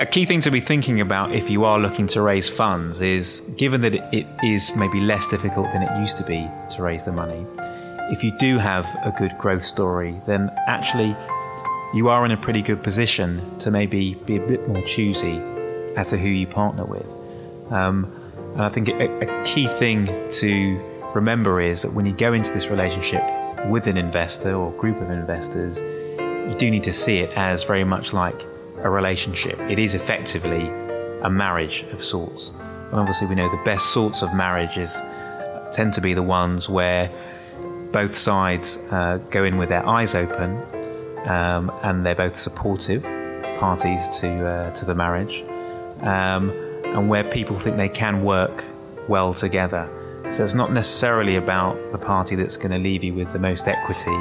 A 0.00 0.06
key 0.06 0.24
thing 0.24 0.40
to 0.40 0.50
be 0.50 0.60
thinking 0.60 0.98
about 1.02 1.34
if 1.34 1.50
you 1.50 1.64
are 1.64 1.78
looking 1.78 2.06
to 2.06 2.22
raise 2.22 2.48
funds 2.48 3.02
is 3.02 3.40
given 3.58 3.82
that 3.82 3.94
it 4.14 4.26
is 4.42 4.74
maybe 4.74 4.98
less 4.98 5.26
difficult 5.26 5.70
than 5.74 5.82
it 5.82 6.00
used 6.00 6.16
to 6.16 6.24
be 6.24 6.48
to 6.70 6.82
raise 6.82 7.04
the 7.04 7.12
money, 7.12 7.46
if 8.10 8.24
you 8.24 8.32
do 8.38 8.56
have 8.56 8.86
a 9.04 9.14
good 9.18 9.36
growth 9.36 9.62
story, 9.62 10.18
then 10.24 10.50
actually 10.66 11.14
you 11.92 12.08
are 12.08 12.24
in 12.24 12.30
a 12.30 12.36
pretty 12.38 12.62
good 12.62 12.82
position 12.82 13.58
to 13.58 13.70
maybe 13.70 14.14
be 14.14 14.36
a 14.36 14.46
bit 14.46 14.66
more 14.66 14.82
choosy 14.86 15.38
as 15.98 16.08
to 16.08 16.16
who 16.16 16.28
you 16.28 16.46
partner 16.46 16.86
with. 16.86 17.14
Um, 17.70 18.10
and 18.54 18.62
I 18.62 18.70
think 18.70 18.88
a, 18.88 19.40
a 19.40 19.44
key 19.44 19.68
thing 19.68 20.06
to 20.30 20.78
remember 21.14 21.60
is 21.60 21.82
that 21.82 21.92
when 21.92 22.06
you 22.06 22.14
go 22.14 22.32
into 22.32 22.50
this 22.52 22.68
relationship 22.68 23.22
with 23.66 23.86
an 23.86 23.98
investor 23.98 24.54
or 24.54 24.72
group 24.72 24.98
of 25.02 25.10
investors, 25.10 25.78
you 25.78 26.54
do 26.56 26.70
need 26.70 26.84
to 26.84 26.92
see 26.92 27.18
it 27.18 27.36
as 27.36 27.64
very 27.64 27.84
much 27.84 28.14
like 28.14 28.46
a 28.82 28.90
relationship. 28.90 29.58
It 29.60 29.78
is 29.78 29.94
effectively 29.94 30.68
a 31.22 31.30
marriage 31.30 31.84
of 31.92 32.04
sorts. 32.04 32.50
And 32.90 32.94
obviously, 32.94 33.26
we 33.26 33.34
know 33.34 33.50
the 33.50 33.62
best 33.64 33.92
sorts 33.92 34.22
of 34.22 34.34
marriages 34.34 35.00
tend 35.72 35.94
to 35.94 36.00
be 36.00 36.14
the 36.14 36.22
ones 36.22 36.68
where 36.68 37.10
both 37.92 38.14
sides 38.14 38.78
uh, 38.90 39.18
go 39.30 39.44
in 39.44 39.58
with 39.58 39.68
their 39.68 39.86
eyes 39.86 40.14
open 40.14 40.56
um, 41.26 41.70
and 41.82 42.04
they're 42.04 42.14
both 42.14 42.36
supportive 42.36 43.02
parties 43.58 44.08
to 44.20 44.46
uh, 44.46 44.70
to 44.74 44.84
the 44.84 44.94
marriage, 44.94 45.44
um, 46.00 46.50
and 46.84 47.08
where 47.08 47.24
people 47.24 47.58
think 47.58 47.76
they 47.76 47.88
can 47.88 48.24
work 48.24 48.64
well 49.08 49.34
together. 49.34 49.88
So 50.30 50.44
it's 50.44 50.54
not 50.54 50.72
necessarily 50.72 51.36
about 51.36 51.76
the 51.92 51.98
party 51.98 52.36
that's 52.36 52.56
going 52.56 52.70
to 52.70 52.78
leave 52.78 53.02
you 53.02 53.14
with 53.14 53.32
the 53.32 53.38
most 53.38 53.66
equity 53.66 54.18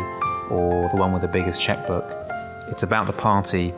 or 0.49 0.89
the 0.89 0.97
one 0.97 1.13
with 1.13 1.21
the 1.21 1.27
biggest 1.27 1.61
checkbook. 1.61 2.05
It's 2.67 2.83
about 2.83 3.05
the 3.07 3.13
party 3.13 3.73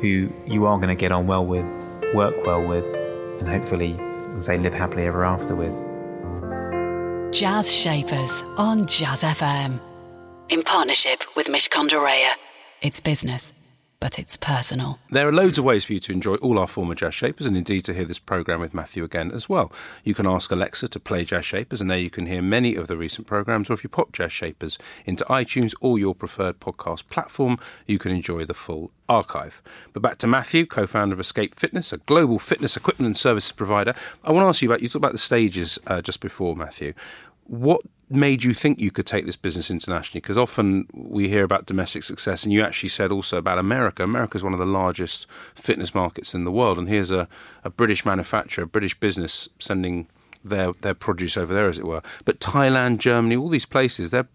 who 0.00 0.32
you 0.46 0.66
are 0.66 0.76
going 0.76 0.88
to 0.88 0.94
get 0.94 1.12
on 1.12 1.26
well 1.26 1.44
with, 1.44 1.66
work 2.14 2.34
well 2.44 2.64
with, 2.66 2.84
and 3.40 3.48
hopefully, 3.48 3.98
say, 4.40 4.58
live 4.58 4.74
happily 4.74 5.04
ever 5.04 5.24
after 5.24 5.54
with. 5.54 5.72
Jazz 7.32 7.72
Shapers 7.74 8.42
on 8.56 8.86
Jazz 8.86 9.22
FM. 9.22 9.80
In 10.48 10.62
partnership 10.62 11.24
with 11.36 11.48
Mishcon 11.48 11.88
de 11.88 11.96
Reya. 11.96 12.32
It's 12.82 13.00
business, 13.00 13.52
but 14.00 14.18
it's 14.18 14.36
personal. 14.36 14.98
There 15.10 15.26
are 15.26 15.32
loads 15.32 15.58
of 15.58 15.64
ways 15.64 15.84
for 15.84 15.94
you 15.94 16.00
to 16.00 16.12
enjoy 16.12 16.34
all 16.36 16.58
our 16.58 16.66
former 16.66 16.94
Jazz 16.94 17.14
Shapers 17.14 17.46
and 17.46 17.56
indeed 17.56 17.84
to 17.86 17.94
hear 17.94 18.04
this 18.04 18.18
programme 18.18 18.60
with 18.60 18.74
Matthew 18.74 19.04
again 19.04 19.32
as 19.32 19.48
well. 19.48 19.72
You 20.04 20.14
can 20.14 20.26
ask 20.26 20.50
Alexa 20.52 20.88
to 20.88 21.00
play 21.00 21.24
Jazz 21.24 21.46
Shapers, 21.46 21.80
and 21.80 21.90
there 21.90 21.98
you 21.98 22.10
can 22.10 22.26
hear 22.26 22.42
many 22.42 22.74
of 22.74 22.86
the 22.86 22.96
recent 22.96 23.26
programmes, 23.26 23.70
or 23.70 23.72
if 23.72 23.84
you 23.84 23.90
pop 23.90 24.12
Jazz 24.12 24.32
Shapers 24.32 24.78
into 25.04 25.24
iTunes 25.24 25.74
or 25.80 25.98
your 25.98 26.14
preferred 26.14 26.60
podcast 26.60 27.08
platform, 27.08 27.58
you 27.86 27.98
can 27.98 28.12
enjoy 28.12 28.44
the 28.44 28.54
full 28.54 28.90
archive. 29.08 29.62
But 29.92 30.02
back 30.02 30.18
to 30.18 30.26
Matthew, 30.26 30.66
co 30.66 30.86
founder 30.86 31.14
of 31.14 31.20
Escape 31.20 31.54
Fitness, 31.54 31.92
a 31.92 31.98
global 31.98 32.38
fitness 32.38 32.76
equipment 32.76 33.06
and 33.06 33.16
services 33.16 33.52
provider. 33.52 33.94
I 34.24 34.32
want 34.32 34.44
to 34.44 34.48
ask 34.48 34.62
you 34.62 34.68
about 34.68 34.82
you 34.82 34.88
talked 34.88 34.96
about 34.96 35.12
the 35.12 35.18
stages 35.18 35.78
uh, 35.86 36.02
just 36.02 36.20
before, 36.20 36.54
Matthew. 36.56 36.92
What 37.44 37.82
made 38.08 38.44
you 38.44 38.54
think 38.54 38.78
you 38.80 38.90
could 38.90 39.06
take 39.06 39.26
this 39.26 39.36
business 39.36 39.70
internationally? 39.70 40.20
Because 40.20 40.38
often 40.38 40.86
we 40.92 41.28
hear 41.28 41.44
about 41.44 41.66
domestic 41.66 42.02
success, 42.02 42.44
and 42.44 42.52
you 42.52 42.62
actually 42.62 42.88
said 42.88 43.10
also 43.10 43.38
about 43.38 43.58
America. 43.58 44.02
America 44.02 44.36
is 44.36 44.44
one 44.44 44.52
of 44.52 44.58
the 44.58 44.66
largest 44.66 45.26
fitness 45.54 45.94
markets 45.94 46.34
in 46.34 46.44
the 46.44 46.52
world, 46.52 46.78
and 46.78 46.88
here's 46.88 47.10
a, 47.10 47.28
a 47.64 47.70
British 47.70 48.04
manufacturer, 48.04 48.64
a 48.64 48.68
British 48.68 48.98
business 48.98 49.48
sending 49.58 50.06
their 50.44 50.72
their 50.80 50.94
produce 50.94 51.36
over 51.36 51.52
there, 51.52 51.68
as 51.68 51.78
it 51.78 51.86
were. 51.86 52.02
But 52.24 52.40
Thailand, 52.40 52.98
Germany, 52.98 53.36
all 53.36 53.48
these 53.48 53.66
places, 53.66 54.10
that 54.10 54.28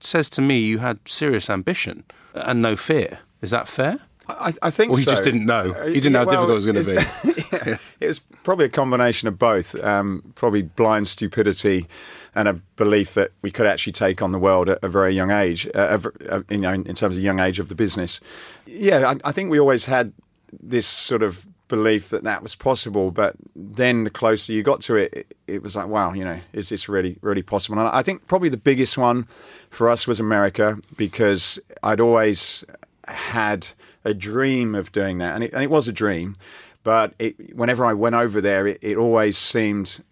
says 0.00 0.30
to 0.30 0.42
me 0.42 0.58
you 0.60 0.78
had 0.78 0.98
serious 1.06 1.50
ambition 1.50 2.04
and 2.34 2.62
no 2.62 2.76
fear. 2.76 3.20
Is 3.42 3.50
that 3.50 3.68
fair? 3.68 4.00
I, 4.28 4.52
I 4.62 4.70
think 4.70 4.92
or 4.92 4.98
he 4.98 5.04
so. 5.04 5.10
just 5.12 5.24
didn't 5.24 5.46
know. 5.46 5.72
He 5.72 5.94
didn't 5.94 6.12
know 6.12 6.20
how 6.20 6.26
well, 6.26 6.46
difficult 6.46 6.50
it 6.50 6.84
was 6.84 6.94
going 6.94 7.02
to 7.24 7.34
be. 7.34 7.42
yeah, 7.70 7.78
it 8.00 8.06
was 8.06 8.18
probably 8.18 8.66
a 8.66 8.70
combination 8.70 9.28
of 9.28 9.38
both. 9.38 9.74
Um, 9.82 10.32
probably 10.34 10.62
blind 10.62 11.08
stupidity 11.08 11.86
and 12.34 12.46
a 12.46 12.54
belief 12.76 13.14
that 13.14 13.32
we 13.42 13.50
could 13.50 13.66
actually 13.66 13.92
take 13.92 14.20
on 14.22 14.32
the 14.32 14.38
world 14.38 14.68
at 14.68 14.78
a 14.82 14.88
very 14.88 15.14
young 15.14 15.30
age, 15.30 15.66
uh, 15.74 15.98
uh, 16.28 16.42
you 16.50 16.58
know, 16.58 16.72
in 16.72 16.94
terms 16.94 17.16
of 17.16 17.22
young 17.22 17.40
age 17.40 17.58
of 17.58 17.68
the 17.68 17.74
business. 17.74 18.20
Yeah, 18.66 19.14
I, 19.24 19.28
I 19.28 19.32
think 19.32 19.50
we 19.50 19.58
always 19.58 19.86
had 19.86 20.12
this 20.52 20.86
sort 20.86 21.22
of 21.22 21.46
belief 21.68 22.08
that 22.08 22.24
that 22.24 22.42
was 22.42 22.54
possible. 22.54 23.10
But 23.10 23.36
then 23.54 24.04
the 24.04 24.10
closer 24.10 24.52
you 24.52 24.62
got 24.62 24.80
to 24.82 24.96
it, 24.96 25.12
it, 25.14 25.36
it, 25.46 25.62
was 25.62 25.76
like, 25.76 25.86
wow, 25.86 26.12
you 26.12 26.24
know, 26.24 26.40
is 26.52 26.68
this 26.68 26.88
really, 26.88 27.18
really 27.20 27.42
possible? 27.42 27.78
And 27.78 27.88
I 27.88 28.02
think 28.02 28.26
probably 28.26 28.48
the 28.48 28.56
biggest 28.56 28.98
one 28.98 29.28
for 29.70 29.88
us 29.88 30.06
was 30.06 30.18
America 30.18 30.78
because 30.96 31.58
I'd 31.82 32.00
always 32.00 32.64
had 33.06 33.68
a 34.04 34.14
dream 34.14 34.74
of 34.74 34.92
doing 34.92 35.18
that, 35.18 35.34
and 35.34 35.44
it, 35.44 35.52
and 35.52 35.62
it 35.62 35.70
was 35.70 35.88
a 35.88 35.92
dream. 35.92 36.36
But 36.82 37.14
it, 37.18 37.54
whenever 37.54 37.84
I 37.84 37.92
went 37.92 38.14
over 38.14 38.40
there, 38.40 38.66
it, 38.66 38.78
it 38.80 38.96
always 38.96 39.36
seemed 39.36 40.02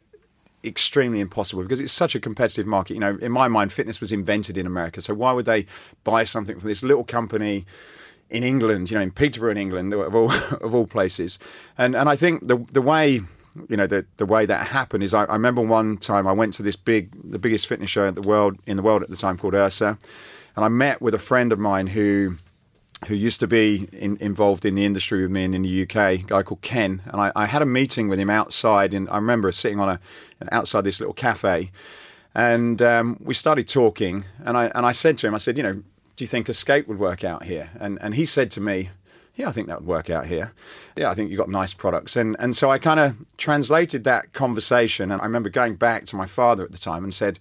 extremely 0.64 1.20
impossible 1.20 1.62
because 1.62 1.80
it's 1.80 1.92
such 1.92 2.14
a 2.14 2.20
competitive 2.20 2.66
market. 2.66 2.94
You 2.94 3.00
know, 3.00 3.18
in 3.20 3.32
my 3.32 3.48
mind, 3.48 3.72
fitness 3.72 4.00
was 4.00 4.12
invented 4.12 4.56
in 4.58 4.66
America. 4.66 5.00
So 5.00 5.14
why 5.14 5.32
would 5.32 5.46
they 5.46 5.66
buy 6.04 6.24
something 6.24 6.58
from 6.58 6.68
this 6.68 6.82
little 6.82 7.04
company 7.04 7.64
in 8.28 8.42
England? 8.42 8.90
You 8.90 8.96
know, 8.96 9.02
in 9.02 9.12
Peterborough, 9.12 9.52
in 9.52 9.56
England, 9.56 9.94
of 9.94 10.14
all 10.14 10.32
of 10.60 10.74
all 10.74 10.86
places. 10.86 11.38
And 11.78 11.94
and 11.94 12.08
I 12.08 12.16
think 12.16 12.46
the 12.46 12.58
the 12.72 12.82
way 12.82 13.20
you 13.68 13.76
know 13.76 13.86
the 13.86 14.04
the 14.16 14.26
way 14.26 14.44
that 14.46 14.68
happened 14.68 15.02
is 15.02 15.14
I, 15.14 15.24
I 15.24 15.34
remember 15.34 15.62
one 15.62 15.96
time 15.96 16.26
I 16.26 16.32
went 16.32 16.54
to 16.54 16.62
this 16.62 16.76
big 16.76 17.10
the 17.30 17.38
biggest 17.38 17.66
fitness 17.66 17.90
show 17.90 18.04
in 18.04 18.14
the 18.14 18.22
world 18.22 18.58
in 18.66 18.76
the 18.76 18.82
world 18.82 19.02
at 19.02 19.08
the 19.08 19.16
time 19.16 19.38
called 19.38 19.54
IHRSA, 19.54 19.98
and 20.56 20.64
I 20.64 20.68
met 20.68 21.00
with 21.00 21.14
a 21.14 21.18
friend 21.18 21.52
of 21.52 21.58
mine 21.58 21.88
who 21.88 22.36
who 23.08 23.14
used 23.14 23.40
to 23.40 23.46
be 23.46 23.88
in, 23.92 24.16
involved 24.20 24.64
in 24.64 24.74
the 24.74 24.84
industry 24.84 25.22
with 25.22 25.30
me 25.30 25.44
in, 25.44 25.54
in 25.54 25.62
the 25.62 25.82
UK, 25.82 25.96
a 25.96 26.16
guy 26.18 26.42
called 26.42 26.62
Ken, 26.62 27.02
and 27.06 27.20
I, 27.20 27.30
I, 27.36 27.46
had 27.46 27.62
a 27.62 27.66
meeting 27.66 28.08
with 28.08 28.18
him 28.18 28.30
outside, 28.30 28.94
and 28.94 29.08
I 29.10 29.16
remember 29.16 29.52
sitting 29.52 29.78
on 29.78 29.88
a 29.88 30.00
outside 30.50 30.84
this 30.84 30.98
little 30.98 31.14
cafe, 31.14 31.70
and 32.34 32.80
um, 32.80 33.18
we 33.20 33.34
started 33.34 33.68
talking, 33.68 34.24
and 34.44 34.56
I 34.56 34.66
and 34.74 34.86
I 34.86 34.92
said 34.92 35.18
to 35.18 35.26
him, 35.26 35.34
I 35.34 35.38
said, 35.38 35.56
you 35.56 35.62
know, 35.62 35.74
do 35.74 36.24
you 36.24 36.26
think 36.26 36.48
Escape 36.48 36.88
would 36.88 36.98
work 36.98 37.22
out 37.22 37.44
here? 37.44 37.70
And 37.78 37.98
and 38.00 38.14
he 38.14 38.24
said 38.24 38.50
to 38.52 38.60
me, 38.60 38.90
yeah, 39.36 39.48
I 39.48 39.52
think 39.52 39.68
that 39.68 39.80
would 39.80 39.88
work 39.88 40.08
out 40.08 40.26
here. 40.26 40.52
Yeah, 40.96 41.10
I 41.10 41.14
think 41.14 41.30
you've 41.30 41.38
got 41.38 41.50
nice 41.50 41.74
products, 41.74 42.16
and 42.16 42.34
and 42.38 42.56
so 42.56 42.70
I 42.70 42.78
kind 42.78 42.98
of 42.98 43.16
translated 43.36 44.04
that 44.04 44.32
conversation, 44.32 45.10
and 45.12 45.20
I 45.20 45.24
remember 45.24 45.50
going 45.50 45.76
back 45.76 46.06
to 46.06 46.16
my 46.16 46.26
father 46.26 46.64
at 46.64 46.72
the 46.72 46.78
time 46.78 47.04
and 47.04 47.12
said 47.12 47.38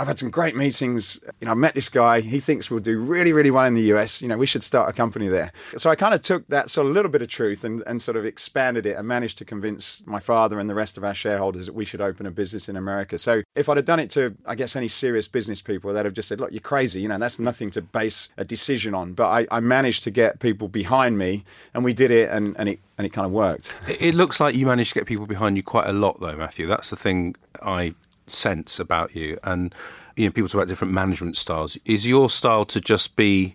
I've 0.00 0.06
had 0.06 0.18
some 0.18 0.30
great 0.30 0.56
meetings. 0.56 1.20
You 1.40 1.44
know, 1.44 1.50
I 1.50 1.54
met 1.54 1.74
this 1.74 1.90
guy. 1.90 2.20
He 2.20 2.40
thinks 2.40 2.70
we'll 2.70 2.80
do 2.80 2.98
really, 2.98 3.34
really 3.34 3.50
well 3.50 3.66
in 3.66 3.74
the 3.74 3.92
US. 3.92 4.22
You 4.22 4.28
know, 4.28 4.38
we 4.38 4.46
should 4.46 4.64
start 4.64 4.88
a 4.88 4.94
company 4.94 5.28
there. 5.28 5.52
So 5.76 5.90
I 5.90 5.94
kind 5.94 6.14
of 6.14 6.22
took 6.22 6.48
that 6.48 6.70
sort 6.70 6.86
of 6.86 6.94
little 6.94 7.10
bit 7.10 7.20
of 7.20 7.28
truth 7.28 7.64
and, 7.64 7.82
and 7.86 8.00
sort 8.00 8.16
of 8.16 8.24
expanded 8.24 8.86
it 8.86 8.96
and 8.96 9.06
managed 9.06 9.36
to 9.38 9.44
convince 9.44 10.02
my 10.06 10.18
father 10.18 10.58
and 10.58 10.70
the 10.70 10.74
rest 10.74 10.96
of 10.96 11.04
our 11.04 11.12
shareholders 11.12 11.66
that 11.66 11.74
we 11.74 11.84
should 11.84 12.00
open 12.00 12.24
a 12.24 12.30
business 12.30 12.66
in 12.66 12.76
America. 12.76 13.18
So 13.18 13.42
if 13.54 13.68
I'd 13.68 13.76
have 13.76 13.84
done 13.84 14.00
it 14.00 14.08
to, 14.10 14.34
I 14.46 14.54
guess, 14.54 14.74
any 14.74 14.88
serious 14.88 15.28
business 15.28 15.60
people, 15.60 15.92
they'd 15.92 16.06
have 16.06 16.14
just 16.14 16.28
said, 16.28 16.40
look, 16.40 16.50
you're 16.50 16.60
crazy. 16.60 17.02
You 17.02 17.08
know, 17.08 17.18
that's 17.18 17.38
nothing 17.38 17.70
to 17.72 17.82
base 17.82 18.30
a 18.38 18.44
decision 18.44 18.94
on. 18.94 19.12
But 19.12 19.28
I, 19.28 19.46
I 19.50 19.60
managed 19.60 20.04
to 20.04 20.10
get 20.10 20.40
people 20.40 20.68
behind 20.68 21.18
me 21.18 21.44
and 21.74 21.84
we 21.84 21.92
did 21.92 22.10
it 22.10 22.30
and, 22.30 22.56
and 22.58 22.70
it 22.70 22.80
and 22.96 23.06
it 23.06 23.10
kind 23.10 23.24
of 23.24 23.32
worked. 23.32 23.72
It 23.86 24.14
looks 24.14 24.40
like 24.40 24.54
you 24.54 24.66
managed 24.66 24.92
to 24.92 25.00
get 25.00 25.06
people 25.06 25.26
behind 25.26 25.56
you 25.56 25.62
quite 25.62 25.86
a 25.86 25.92
lot, 25.92 26.20
though, 26.20 26.36
Matthew. 26.36 26.66
That's 26.66 26.90
the 26.90 26.96
thing 26.96 27.34
I 27.62 27.94
sense 28.30 28.78
about 28.78 29.14
you. 29.14 29.38
And 29.42 29.74
you 30.16 30.26
know, 30.26 30.32
people 30.32 30.48
talk 30.48 30.56
about 30.56 30.68
different 30.68 30.92
management 30.92 31.36
styles. 31.36 31.78
Is 31.84 32.06
your 32.06 32.28
style 32.28 32.64
to 32.66 32.80
just 32.80 33.16
be, 33.16 33.54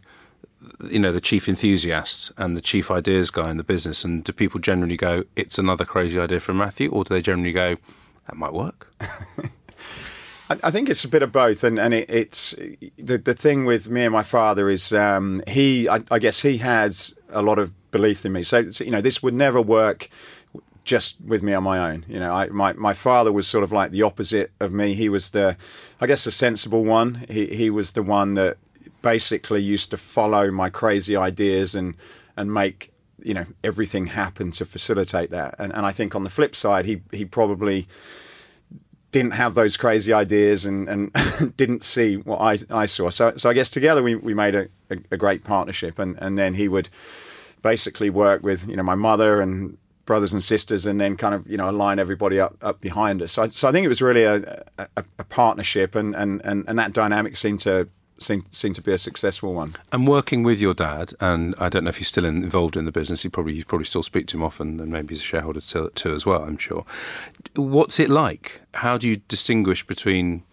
you 0.90 1.00
know, 1.00 1.12
the 1.12 1.22
chief 1.22 1.48
enthusiast 1.48 2.32
and 2.38 2.56
the 2.56 2.62
chief 2.62 2.90
ideas 2.90 3.30
guy 3.30 3.52
in 3.52 3.58
the 3.58 3.64
business? 3.64 4.04
And 4.04 4.24
do 4.24 4.32
people 4.32 4.60
generally 4.60 4.98
go, 4.98 5.26
"It's 5.36 5.60
another 5.60 5.86
crazy 5.86 6.20
idea 6.20 6.40
from 6.40 6.58
Matthew," 6.58 6.90
or 6.90 7.04
do 7.04 7.14
they 7.14 7.22
generally 7.22 7.54
go, 7.54 7.76
"That 8.28 8.36
might 8.36 8.54
work"? 8.54 8.94
I 10.48 10.70
think 10.70 10.90
it's 10.90 11.04
a 11.04 11.08
bit 11.08 11.24
of 11.24 11.32
both, 11.32 11.64
and 11.64 11.80
and 11.80 11.94
it, 11.94 12.08
it's 12.08 12.54
the 12.98 13.18
the 13.18 13.34
thing 13.34 13.66
with 13.66 13.90
me 13.90 14.04
and 14.04 14.14
my 14.14 14.22
father 14.22 14.70
is 14.70 14.94
um, 14.94 15.42
he 15.48 15.90
I, 15.90 16.04
I, 16.12 16.20
guess 16.20 16.42
he 16.42 16.60
has 16.60 17.16
a 17.30 17.42
lot 17.42 17.58
of 17.58 17.74
belief 17.90 18.26
in 18.26 18.32
me. 18.32 18.44
So, 18.44 18.70
so 18.70 18.84
you 18.84 18.92
know 18.92 19.02
this 19.02 19.24
would 19.24 19.34
never 19.34 19.60
work 19.60 20.08
just 20.86 21.20
with 21.20 21.44
me 21.44 21.54
on 21.54 21.64
my 21.64 21.92
own. 21.92 22.06
You 22.08 22.20
know, 22.20 22.32
I, 22.32 22.48
my 22.48 22.74
my 22.74 22.94
father 22.94 23.32
was 23.32 23.48
sort 23.48 23.64
of 23.64 23.72
like 23.72 23.92
the 23.92 24.04
opposite 24.04 24.52
of 24.60 24.72
me. 24.72 24.94
He 24.94 25.10
was 25.10 25.32
the, 25.32 25.58
I 26.00 26.08
guess, 26.08 26.24
the 26.24 26.32
sensible 26.32 26.86
one. 26.86 27.26
He 27.28 27.48
he 27.48 27.70
was 27.70 27.92
the 27.92 28.04
one 28.04 28.36
that 28.36 28.58
basically 29.02 29.62
used 29.62 29.92
to 29.92 29.98
follow 29.98 30.50
my 30.52 30.70
crazy 30.70 31.18
ideas 31.18 31.76
and 31.76 31.96
and 32.38 32.54
make 32.54 32.94
you 33.22 33.34
know 33.34 33.46
everything 33.64 34.08
happen 34.08 34.52
to 34.52 34.66
facilitate 34.66 35.32
that. 35.32 35.56
And 35.60 35.74
and 35.74 35.86
I 35.86 35.92
think 35.92 36.16
on 36.16 36.24
the 36.24 36.30
flip 36.30 36.56
side, 36.56 36.86
he 36.86 37.02
he 37.12 37.26
probably 37.26 37.88
didn't 39.12 39.34
have 39.34 39.54
those 39.54 39.78
crazy 39.78 40.12
ideas 40.12 40.66
and, 40.66 40.90
and 40.90 41.56
didn't 41.58 41.86
see 41.86 42.18
what 42.18 42.42
I, 42.42 42.58
I 42.70 42.86
saw. 42.86 43.10
So 43.10 43.34
so 43.38 43.50
I 43.50 43.54
guess 43.54 43.72
together 43.72 44.04
we, 44.04 44.16
we 44.16 44.34
made 44.34 44.54
a, 44.54 44.68
a, 44.90 44.98
a 45.12 45.18
great 45.18 45.44
partnership 45.44 45.98
and, 45.98 46.18
and 46.20 46.38
then 46.38 46.56
he 46.56 46.68
would 46.68 46.90
basically 47.62 48.12
work 48.12 48.44
with 48.44 48.68
you 48.68 48.76
know 48.76 48.84
my 48.84 48.94
mother 48.94 49.42
and 49.42 49.78
brothers 50.06 50.34
and 50.34 50.44
sisters, 50.44 50.86
and 50.86 51.00
then 51.00 51.18
kind 51.18 51.36
of 51.36 51.50
you 51.50 51.58
know 51.58 51.70
align 51.70 52.00
everybody 52.00 52.40
up 52.40 52.58
up 52.62 52.82
behind 52.82 53.22
us. 53.22 53.34
So 53.34 53.44
I, 53.44 53.48
so 53.48 53.68
I 53.68 53.72
think 53.72 53.86
it 53.86 53.90
was 53.90 54.02
really 54.02 54.24
a, 54.24 54.64
a, 54.78 55.04
a 55.20 55.24
partnership, 55.24 55.96
and, 55.96 56.16
and, 56.16 56.42
and, 56.46 56.66
and 56.68 56.78
that 56.80 56.94
dynamic 56.94 57.38
seemed 57.38 57.62
to 57.62 57.88
seemed, 58.18 58.46
seemed 58.54 58.76
to 58.76 58.82
be 58.82 58.94
a 58.94 58.98
successful 58.98 59.54
one. 59.54 59.76
And 59.92 60.08
working 60.08 60.44
with 60.44 60.60
your 60.62 60.74
dad, 60.74 61.14
and 61.20 61.56
I 61.58 61.70
don't 61.70 61.84
know 61.84 61.90
if 61.90 61.98
he's 61.98 62.08
still 62.08 62.26
involved 62.26 62.78
in 62.78 62.86
the 62.86 62.92
business. 62.92 63.24
He 63.24 63.30
probably 63.30 63.54
you 63.54 63.66
probably 63.66 63.86
still 63.86 64.04
speak 64.04 64.28
to 64.28 64.38
him 64.38 64.44
often, 64.44 64.80
and 64.80 64.92
maybe 64.92 65.14
he's 65.14 65.22
a 65.22 65.26
shareholder 65.26 65.62
too, 65.62 65.92
too 65.96 66.14
as 66.14 66.26
well. 66.26 66.44
I'm 66.44 66.58
sure. 66.58 66.86
What's 67.56 68.00
it 68.00 68.10
like? 68.10 68.62
How 68.76 68.98
do 68.98 69.08
you 69.08 69.18
distinguish 69.28 69.86
between 69.86 70.44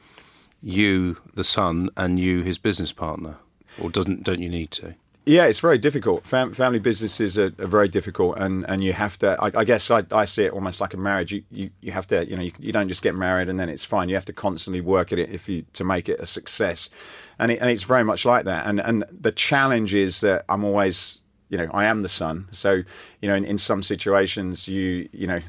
you, 0.63 1.19
the 1.35 1.45
son, 1.45 1.91
and 1.97 2.19
you, 2.19 2.43
his 2.43 2.59
business 2.59 2.93
partner, 2.93 3.37
or 3.81 3.91
doesn't 3.91 4.25
don't 4.25 4.41
you 4.41 4.49
need 4.49 4.71
to? 4.73 4.95
Yeah, 5.25 5.45
it's 5.45 5.61
very 5.61 5.79
difficult. 5.79 6.27
Fam- 6.27 6.53
family 6.53 6.81
businesses 6.81 7.39
are, 7.39 7.53
are, 7.61 7.67
very 7.69 7.87
difficult, 7.87 8.39
and, 8.39 8.69
and 8.69 8.83
you 8.83 8.93
have 8.93 9.17
to. 9.21 9.41
I, 9.41 9.61
I 9.61 9.65
guess 9.65 9.89
I, 9.89 10.03
I, 10.11 10.25
see 10.25 10.45
it 10.45 10.53
almost 10.53 10.81
like 10.81 10.95
a 10.95 10.97
marriage. 10.97 11.31
You, 11.31 11.45
you, 11.53 11.71
you 11.81 11.93
have 11.93 12.09
to, 12.09 12.27
you 12.27 12.35
know, 12.35 12.43
you, 12.43 12.51
you, 12.59 12.73
don't 12.73 12.89
just 12.89 13.03
get 13.03 13.15
married 13.15 13.49
and 13.49 13.57
then 13.57 13.69
it's 13.69 13.85
fine. 13.85 14.09
You 14.09 14.17
have 14.17 14.25
to 14.25 14.33
constantly 14.33 14.81
work 14.81 15.13
at 15.13 15.21
it 15.21 15.31
if 15.31 15.49
you 15.49 15.65
to 15.75 15.85
make 15.85 16.09
it 16.09 16.19
a 16.19 16.27
success, 16.27 16.91
and 17.39 17.53
it, 17.53 17.61
and 17.61 17.71
it's 17.71 17.85
very 17.85 18.03
much 18.03 18.25
like 18.25 18.45
that. 18.47 18.67
And 18.67 18.81
and 18.81 19.05
the 19.13 19.31
challenge 19.31 19.95
is 19.95 20.23
that 20.23 20.45
I'm 20.49 20.65
always, 20.65 21.21
you 21.51 21.57
know, 21.57 21.71
I 21.73 21.85
am 21.85 22.03
the 22.03 22.09
son. 22.09 22.49
So 22.51 22.83
you 23.21 23.29
know, 23.29 23.37
in, 23.37 23.45
in 23.45 23.59
some 23.59 23.85
situations, 23.85 24.67
you 24.67 25.09
you 25.13 25.29
know, 25.29 25.41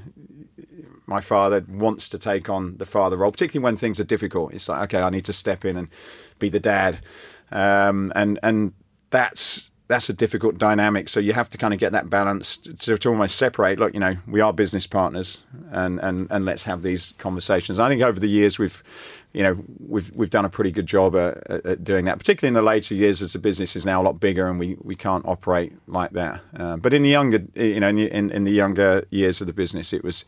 my 1.07 1.19
father 1.19 1.65
wants 1.67 2.09
to 2.09 2.19
take 2.19 2.47
on 2.47 2.77
the 2.77 2.85
father 2.85 3.17
role, 3.17 3.31
particularly 3.31 3.63
when 3.63 3.77
things 3.77 3.99
are 3.99 4.03
difficult. 4.03 4.53
It's 4.53 4.69
like, 4.69 4.83
okay, 4.83 5.01
I 5.01 5.09
need 5.09 5.25
to 5.25 5.33
step 5.33 5.65
in 5.65 5.77
and 5.77 5.87
be 6.37 6.49
the 6.49 6.59
dad, 6.59 6.99
um, 7.51 8.13
and 8.15 8.37
and 8.43 8.73
that's 9.13 9.69
that's 9.87 10.09
a 10.09 10.13
difficult 10.13 10.57
dynamic. 10.57 11.07
So 11.07 11.19
you 11.19 11.33
have 11.33 11.49
to 11.51 11.57
kind 11.57 11.73
of 11.73 11.79
get 11.79 11.91
that 11.91 12.09
balance 12.09 12.57
to, 12.57 12.97
to, 12.97 13.09
almost 13.09 13.35
separate. 13.35 13.79
Look, 13.79 13.93
you 13.93 13.99
know, 13.99 14.17
we 14.27 14.41
are 14.41 14.51
business 14.51 14.87
partners, 14.87 15.37
and 15.71 15.99
and 15.99 16.27
and 16.31 16.45
let's 16.45 16.63
have 16.63 16.81
these 16.81 17.13
conversations. 17.19 17.79
I 17.79 17.87
think 17.89 18.01
over 18.01 18.19
the 18.19 18.27
years 18.27 18.57
we've, 18.57 18.83
you 19.33 19.41
know, 19.41 19.63
we've 19.79 20.11
we've 20.15 20.29
done 20.29 20.45
a 20.45 20.49
pretty 20.49 20.71
good 20.71 20.85
job 20.85 21.15
at, 21.15 21.65
at 21.65 21.83
doing 21.83 22.05
that. 22.05 22.19
Particularly 22.19 22.49
in 22.49 22.53
the 22.53 22.61
later 22.61 22.93
years, 22.93 23.21
as 23.21 23.33
the 23.33 23.39
business 23.39 23.75
is 23.75 23.85
now 23.85 24.01
a 24.01 24.03
lot 24.03 24.19
bigger, 24.19 24.47
and 24.47 24.59
we, 24.59 24.77
we 24.81 24.95
can't 24.95 25.25
operate 25.25 25.73
like 25.87 26.11
that. 26.11 26.41
Uh, 26.55 26.77
but 26.77 26.93
in 26.93 27.01
the 27.01 27.09
younger, 27.09 27.43
you 27.55 27.79
know, 27.79 27.89
in 27.89 27.95
the, 27.95 28.15
in, 28.15 28.29
in 28.29 28.43
the 28.43 28.51
younger 28.51 29.05
years 29.09 29.41
of 29.41 29.47
the 29.47 29.53
business, 29.53 29.91
it 29.91 30.03
was 30.03 30.23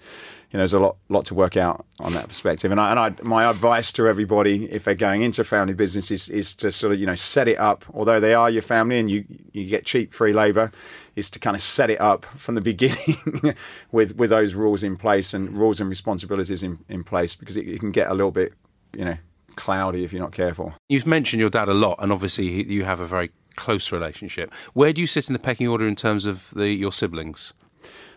you 0.51 0.57
know, 0.57 0.61
there's 0.61 0.73
a 0.73 0.79
lot 0.79 0.95
lot 1.09 1.25
to 1.25 1.35
work 1.35 1.57
out 1.57 1.85
on 1.99 2.13
that 2.13 2.27
perspective. 2.27 2.71
And, 2.71 2.79
I, 2.79 2.91
and 2.91 2.99
I, 2.99 3.13
my 3.21 3.49
advice 3.49 3.91
to 3.93 4.07
everybody, 4.07 4.71
if 4.71 4.85
they're 4.85 4.95
going 4.95 5.21
into 5.21 5.43
family 5.43 5.73
business, 5.73 6.09
is, 6.09 6.29
is 6.29 6.55
to 6.55 6.71
sort 6.71 6.93
of 6.93 6.99
you 6.99 7.05
know 7.05 7.15
set 7.15 7.47
it 7.47 7.59
up. 7.59 7.85
Although 7.93 8.19
they 8.19 8.33
are 8.33 8.49
your 8.49 8.61
family 8.61 8.97
and 8.97 9.11
you 9.11 9.25
you 9.51 9.65
get 9.65 9.85
cheap 9.85 10.13
free 10.13 10.33
labour, 10.33 10.71
is 11.15 11.29
to 11.29 11.39
kind 11.39 11.55
of 11.55 11.61
set 11.61 11.89
it 11.89 12.01
up 12.01 12.25
from 12.37 12.55
the 12.55 12.61
beginning 12.73 13.55
with 13.91 14.15
with 14.15 14.29
those 14.31 14.55
rules 14.55 14.81
in 14.81 14.97
place 14.97 15.33
and 15.33 15.57
rules 15.57 15.79
and 15.79 15.89
responsibilities 15.89 16.63
in, 16.63 16.79
in 16.89 17.03
place 17.03 17.35
because 17.35 17.57
it, 17.57 17.67
it 17.67 17.79
can 17.79 17.91
get 17.91 18.09
a 18.09 18.13
little 18.13 18.31
bit 18.31 18.53
you 18.95 19.05
know 19.05 19.17
cloudy 19.55 20.03
if 20.03 20.11
you're 20.13 20.21
not 20.21 20.31
careful. 20.31 20.73
You've 20.89 21.05
mentioned 21.05 21.39
your 21.39 21.49
dad 21.49 21.69
a 21.69 21.73
lot, 21.73 21.97
and 22.01 22.11
obviously 22.11 22.63
you 22.71 22.83
have 22.83 22.99
a 22.99 23.05
very 23.05 23.31
close 23.55 23.91
relationship. 23.91 24.53
Where 24.73 24.93
do 24.93 25.01
you 25.01 25.07
sit 25.07 25.27
in 25.27 25.33
the 25.33 25.39
pecking 25.39 25.67
order 25.67 25.87
in 25.87 25.95
terms 25.95 26.25
of 26.25 26.51
the, 26.51 26.69
your 26.69 26.91
siblings? 26.91 27.53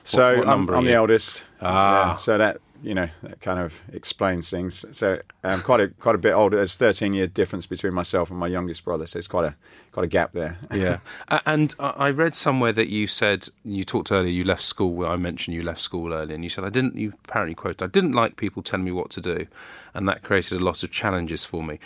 So 0.02 0.38
what, 0.38 0.46
what 0.46 0.48
I'm, 0.48 0.70
I'm 0.70 0.84
the 0.84 0.94
eldest. 0.94 1.44
Ah. 1.60 2.08
Yeah, 2.08 2.14
so 2.14 2.38
that 2.38 2.60
you 2.82 2.94
know 2.94 3.08
that 3.22 3.40
kind 3.40 3.58
of 3.58 3.80
explains 3.92 4.50
things. 4.50 4.84
So 4.92 5.20
um, 5.44 5.60
quite 5.62 5.80
a 5.80 5.88
quite 5.88 6.14
a 6.14 6.18
bit 6.18 6.32
older. 6.32 6.56
There's 6.56 6.76
13 6.76 7.12
year 7.12 7.26
difference 7.26 7.66
between 7.66 7.94
myself 7.94 8.30
and 8.30 8.38
my 8.38 8.46
youngest 8.46 8.84
brother. 8.84 9.06
So 9.06 9.18
it's 9.18 9.26
quite 9.26 9.46
a 9.46 9.54
quite 9.92 10.04
a 10.04 10.08
gap 10.08 10.32
there. 10.32 10.58
yeah. 10.72 10.98
and 11.46 11.74
I 11.78 12.10
read 12.10 12.34
somewhere 12.34 12.72
that 12.72 12.88
you 12.88 13.06
said 13.06 13.48
you 13.64 13.84
talked 13.84 14.12
earlier. 14.12 14.30
You 14.30 14.44
left 14.44 14.62
school. 14.62 15.04
I 15.06 15.16
mentioned 15.16 15.54
you 15.54 15.62
left 15.62 15.80
school 15.80 16.12
earlier, 16.12 16.34
and 16.34 16.44
you 16.44 16.50
said 16.50 16.64
I 16.64 16.70
didn't. 16.70 16.96
You 16.96 17.14
apparently 17.24 17.54
quoted, 17.54 17.82
"I 17.82 17.88
didn't 17.88 18.12
like 18.12 18.36
people 18.36 18.62
telling 18.62 18.84
me 18.84 18.92
what 18.92 19.10
to 19.10 19.20
do," 19.20 19.46
and 19.94 20.08
that 20.08 20.22
created 20.22 20.60
a 20.60 20.64
lot 20.64 20.82
of 20.82 20.90
challenges 20.90 21.44
for 21.44 21.62
me. 21.62 21.78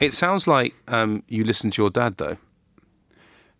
It 0.00 0.12
sounds 0.12 0.46
like 0.46 0.74
um, 0.88 1.22
you 1.28 1.44
listened 1.44 1.72
to 1.74 1.82
your 1.82 1.90
dad, 1.90 2.16
though. 2.16 2.36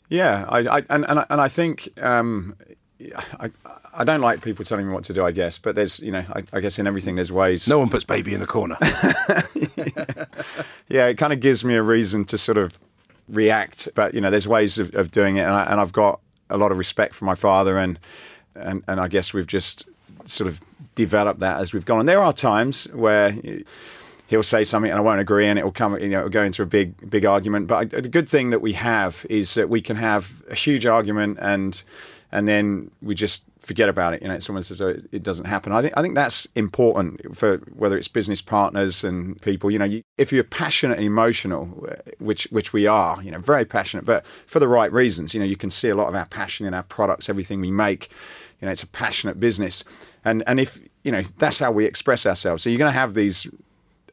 Yeah, 0.09 0.45
I, 0.49 0.79
I 0.79 0.83
and 0.91 1.05
and 1.09 1.21
I, 1.21 1.27
and 1.31 1.41
I 1.41 1.49
think 1.49 1.89
um, 2.03 2.57
I, 3.39 3.51
I 3.93 4.05
don't 4.05 4.21
like 4.21 4.43
people 4.43 4.65
telling 4.65 4.87
me 4.87 4.93
what 4.93 5.05
to 5.05 5.13
do, 5.13 5.25
I 5.25 5.31
guess, 5.31 5.59
but 5.59 5.75
there's, 5.75 6.01
you 6.01 6.13
know, 6.13 6.25
I, 6.33 6.43
I 6.53 6.61
guess 6.61 6.79
in 6.79 6.87
everything 6.87 7.17
there's 7.17 7.33
ways. 7.33 7.69
No 7.69 7.79
one 7.79 7.89
puts 7.91 8.05
baby 8.05 8.35
in 8.35 8.41
the 8.41 8.47
corner. 8.47 8.77
yeah. 8.81 10.25
yeah, 10.89 11.07
it 11.07 11.19
kind 11.19 11.33
of 11.33 11.41
gives 11.41 11.65
me 11.65 11.75
a 11.75 11.83
reason 11.83 12.25
to 12.27 12.39
sort 12.39 12.59
of 12.59 12.79
react, 13.29 13.89
but, 13.95 14.15
you 14.15 14.21
know, 14.21 14.31
there's 14.31 14.49
ways 14.49 14.79
of, 14.79 14.95
of 14.95 15.11
doing 15.11 15.37
it. 15.37 15.43
And, 15.43 15.53
I, 15.53 15.65
and 15.65 15.81
I've 15.81 15.93
got 15.93 16.21
a 16.51 16.57
lot 16.57 16.73
of 16.73 16.79
respect 16.79 17.15
for 17.15 17.25
my 17.25 17.35
father, 17.35 17.79
and, 17.79 17.99
and, 18.55 18.83
and 18.89 19.01
I 19.01 19.09
guess 19.09 19.33
we've 19.33 19.47
just 19.47 19.89
sort 20.25 20.49
of 20.49 20.61
developed 20.95 21.41
that 21.41 21.61
as 21.61 21.73
we've 21.73 21.85
gone. 21.85 22.01
And 22.01 22.09
there 22.09 22.23
are 22.23 22.33
times 22.33 22.85
where 22.93 23.37
he'll 24.27 24.43
say 24.43 24.65
something 24.65 24.91
and 24.91 24.99
I 24.99 25.03
won't 25.03 25.21
agree, 25.21 25.47
and 25.47 25.59
it 25.59 25.65
will 25.65 25.73
come, 25.73 25.99
you 25.99 26.09
know, 26.09 26.19
it'll 26.19 26.31
go 26.31 26.43
into 26.43 26.63
a 26.63 26.67
big, 26.67 27.11
big 27.11 27.25
argument. 27.25 27.67
But 27.67 27.91
the 27.91 28.09
good 28.09 28.29
thing 28.29 28.51
that 28.51 28.61
we 28.61 28.73
have 28.73 29.27
is 29.31 29.55
that 29.55 29.69
we 29.69 29.81
can 29.81 29.97
have 29.97 30.43
a 30.51 30.55
huge 30.55 30.87
argument 30.87 31.39
and 31.41 31.83
and 32.35 32.49
then 32.49 32.91
we 33.01 33.15
just 33.15 33.45
forget 33.61 33.89
about 33.89 34.13
it. 34.13 34.21
You 34.21 34.29
know, 34.29 34.39
almost 34.49 34.71
as 34.71 34.79
though 34.79 34.89
it 34.89 35.23
doesn't 35.23 35.47
happen. 35.47 35.73
I 35.73 35.81
think 35.81 35.95
I 35.97 36.03
think 36.03 36.17
that's 36.17 36.47
important 36.55 37.37
for 37.37 37.59
whether 37.75 37.97
it's 37.97 38.09
business 38.09 38.43
partners 38.43 39.05
and 39.05 39.41
people. 39.41 39.71
You 39.71 39.79
know, 39.79 39.85
you, 39.85 40.03
if 40.19 40.33
you're 40.33 40.45
passionate 40.45 40.99
and 40.99 41.07
emotional, 41.07 41.87
uh, 41.89 41.95
which 42.19 42.49
which 42.51 42.73
we 42.73 42.87
are, 42.87 43.23
you 43.23 43.31
know, 43.31 43.39
very 43.39 43.65
passionate, 43.65 44.05
but 44.05 44.27
for 44.47 44.59
the 44.59 44.69
right 44.69 44.93
reasons. 44.93 45.33
You 45.33 45.41
know, 45.41 45.47
you 45.47 45.57
can 45.57 45.71
see 45.71 45.89
a 45.89 45.95
lot 45.95 46.09
of 46.09 46.15
our 46.15 46.27
passion 46.27 46.67
in 46.67 46.75
our 46.75 46.83
products, 46.83 47.29
everything 47.29 47.61
we 47.61 47.71
make. 47.71 48.11
You 48.61 48.67
know, 48.67 48.73
it's 48.73 48.83
a 48.83 48.89
passionate 48.89 49.39
business, 49.39 49.85
and 50.25 50.43
and 50.47 50.59
if 50.59 50.81
you 51.05 51.13
know 51.13 51.23
that's 51.39 51.61
how 51.61 51.71
we 51.71 51.85
express 51.85 52.27
ourselves. 52.27 52.65
So 52.65 52.71
you're 52.71 52.79
going 52.79 52.93
to 52.93 52.99
have 52.99 53.15
these 53.15 53.47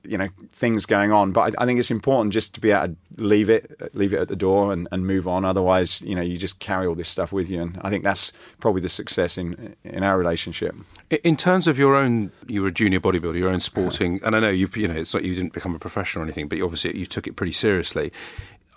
you 0.03 0.17
know 0.17 0.29
things 0.51 0.85
going 0.85 1.11
on. 1.11 1.31
But 1.31 1.55
I, 1.57 1.63
I, 1.63 1.65
think 1.65 1.79
it's 1.79 1.91
important 1.91 2.33
just 2.33 2.53
to 2.55 2.61
be 2.61 2.71
able 2.71 2.87
to 2.87 2.95
leave 3.17 3.49
it, 3.49 3.95
leave 3.95 4.13
it 4.13 4.19
at 4.19 4.27
the 4.27 4.35
door, 4.35 4.73
and, 4.73 4.87
and 4.91 5.05
move 5.05 5.27
on. 5.27 5.45
Otherwise, 5.45 6.01
you 6.01 6.15
know, 6.15 6.21
you 6.21 6.37
just 6.37 6.59
carry 6.59 6.87
all 6.87 6.95
this 6.95 7.09
stuff 7.09 7.31
with 7.31 7.49
you. 7.49 7.61
And 7.61 7.79
I 7.81 7.89
think 7.89 8.03
that's 8.03 8.31
probably 8.59 8.81
the 8.81 8.89
success 8.89 9.37
in 9.37 9.75
in 9.83 10.03
our 10.03 10.17
relationship. 10.17 10.75
In 11.23 11.37
terms 11.37 11.67
of 11.67 11.77
your 11.77 11.95
own, 11.95 12.31
you 12.47 12.61
were 12.61 12.69
a 12.69 12.73
junior 12.73 12.99
bodybuilder, 12.99 13.37
your 13.37 13.49
own 13.49 13.59
sporting, 13.59 14.19
and 14.23 14.35
I 14.35 14.39
know 14.39 14.49
you, 14.49 14.69
you 14.75 14.87
know, 14.87 14.95
it's 14.95 15.13
like 15.13 15.23
you 15.23 15.35
didn't 15.35 15.53
become 15.53 15.75
a 15.75 15.79
professional 15.79 16.23
or 16.23 16.25
anything, 16.25 16.47
but 16.47 16.61
obviously 16.61 16.97
you 16.97 17.05
took 17.05 17.27
it 17.27 17.35
pretty 17.35 17.53
seriously. 17.53 18.11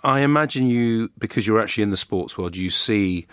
I 0.03 0.19
imagine 0.19 0.67
you, 0.67 1.09
because 1.17 1.47
you're 1.47 1.59
actually 1.59 1.81
in 1.81 1.89
the 1.89 1.97
sports 1.97 2.37
world, 2.37 2.55
you 2.55 2.69
see 2.69 3.25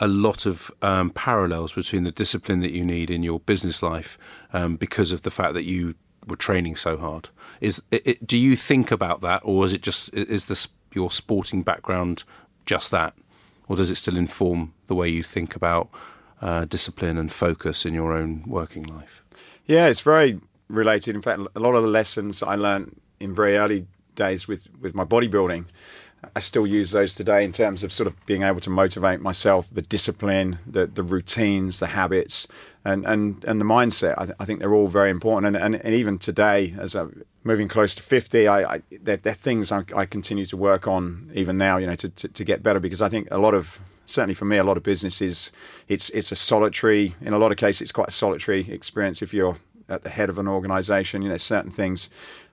a 0.00 0.06
lot 0.06 0.46
of 0.46 0.70
um, 0.82 1.10
parallels 1.10 1.72
between 1.72 2.04
the 2.04 2.12
discipline 2.12 2.60
that 2.60 2.70
you 2.70 2.84
need 2.84 3.10
in 3.10 3.22
your 3.22 3.40
business 3.40 3.82
life 3.82 4.18
um, 4.52 4.76
because 4.76 5.10
of 5.10 5.22
the 5.22 5.30
fact 5.30 5.54
that 5.54 5.64
you 5.64 5.94
were 6.28 6.36
training 6.36 6.76
so 6.76 6.96
hard. 6.96 7.28
Is 7.60 7.82
it, 7.90 8.02
it, 8.06 8.26
do 8.26 8.36
you 8.36 8.56
think 8.56 8.90
about 8.90 9.20
that, 9.22 9.42
or 9.44 9.64
is 9.64 9.72
it 9.72 9.82
just 9.82 10.12
is 10.14 10.46
the 10.46 10.68
your 10.92 11.10
sporting 11.10 11.62
background 11.62 12.24
just 12.66 12.90
that, 12.90 13.14
or 13.68 13.76
does 13.76 13.90
it 13.90 13.96
still 13.96 14.16
inform 14.16 14.74
the 14.86 14.94
way 14.94 15.08
you 15.08 15.22
think 15.22 15.56
about 15.56 15.88
uh, 16.40 16.64
discipline 16.64 17.18
and 17.18 17.32
focus 17.32 17.84
in 17.84 17.94
your 17.94 18.12
own 18.12 18.44
working 18.46 18.84
life? 18.84 19.24
Yeah, 19.66 19.86
it's 19.86 20.00
very 20.00 20.40
related. 20.68 21.14
In 21.14 21.22
fact, 21.22 21.40
a 21.54 21.60
lot 21.60 21.74
of 21.74 21.82
the 21.82 21.88
lessons 21.88 22.42
I 22.42 22.54
learned 22.54 23.00
in 23.20 23.34
very 23.34 23.56
early 23.56 23.86
days 24.14 24.48
with 24.48 24.68
with 24.80 24.94
my 24.94 25.04
bodybuilding 25.04 25.66
I 26.34 26.40
still 26.40 26.66
use 26.66 26.90
those 26.90 27.14
today 27.14 27.44
in 27.44 27.52
terms 27.52 27.84
of 27.84 27.92
sort 27.92 28.08
of 28.08 28.26
being 28.26 28.42
able 28.42 28.60
to 28.60 28.70
motivate 28.70 29.20
myself, 29.20 29.68
the 29.72 29.82
discipline, 29.82 30.58
the 30.66 30.86
the 30.86 31.02
routines, 31.02 31.78
the 31.78 31.88
habits, 31.88 32.48
and 32.84 33.06
and, 33.06 33.44
and 33.44 33.60
the 33.60 33.64
mindset. 33.64 34.14
I, 34.18 34.24
th- 34.26 34.36
I 34.40 34.44
think 34.44 34.60
they're 34.60 34.74
all 34.74 34.88
very 34.88 35.10
important. 35.10 35.56
And, 35.56 35.74
and, 35.74 35.84
and 35.84 35.94
even 35.94 36.18
today, 36.18 36.74
as 36.78 36.94
I'm 36.94 37.24
moving 37.44 37.68
close 37.68 37.94
to 37.96 38.02
fifty, 38.02 38.46
I, 38.46 38.74
I 38.74 38.82
they're, 38.90 39.16
they're, 39.16 39.34
things 39.34 39.72
I, 39.72 39.84
I, 39.94 40.06
continue 40.06 40.46
to 40.46 40.56
work 40.56 40.86
on 40.86 41.30
even 41.34 41.58
now. 41.58 41.78
You 41.78 41.86
know, 41.86 41.94
to, 41.96 42.08
to, 42.08 42.28
to 42.28 42.44
get 42.44 42.62
better 42.62 42.80
because 42.80 43.02
I 43.02 43.08
think 43.08 43.28
a 43.30 43.38
lot 43.38 43.54
of 43.54 43.80
certainly 44.06 44.34
for 44.34 44.44
me, 44.44 44.56
a 44.56 44.64
lot 44.64 44.76
of 44.76 44.82
businesses, 44.82 45.52
it's 45.86 46.10
it's 46.10 46.32
a 46.32 46.36
solitary. 46.36 47.14
In 47.20 47.32
a 47.32 47.38
lot 47.38 47.50
of 47.50 47.58
cases, 47.58 47.82
it's 47.82 47.92
quite 47.92 48.08
a 48.08 48.12
solitary 48.12 48.70
experience 48.70 49.22
if 49.22 49.34
you're 49.34 49.56
at 49.88 50.02
the 50.02 50.10
head 50.10 50.28
of 50.28 50.38
an 50.38 50.48
organisation. 50.48 51.22
You 51.22 51.28
know, 51.28 51.36
certain 51.36 51.70
things 51.70 52.10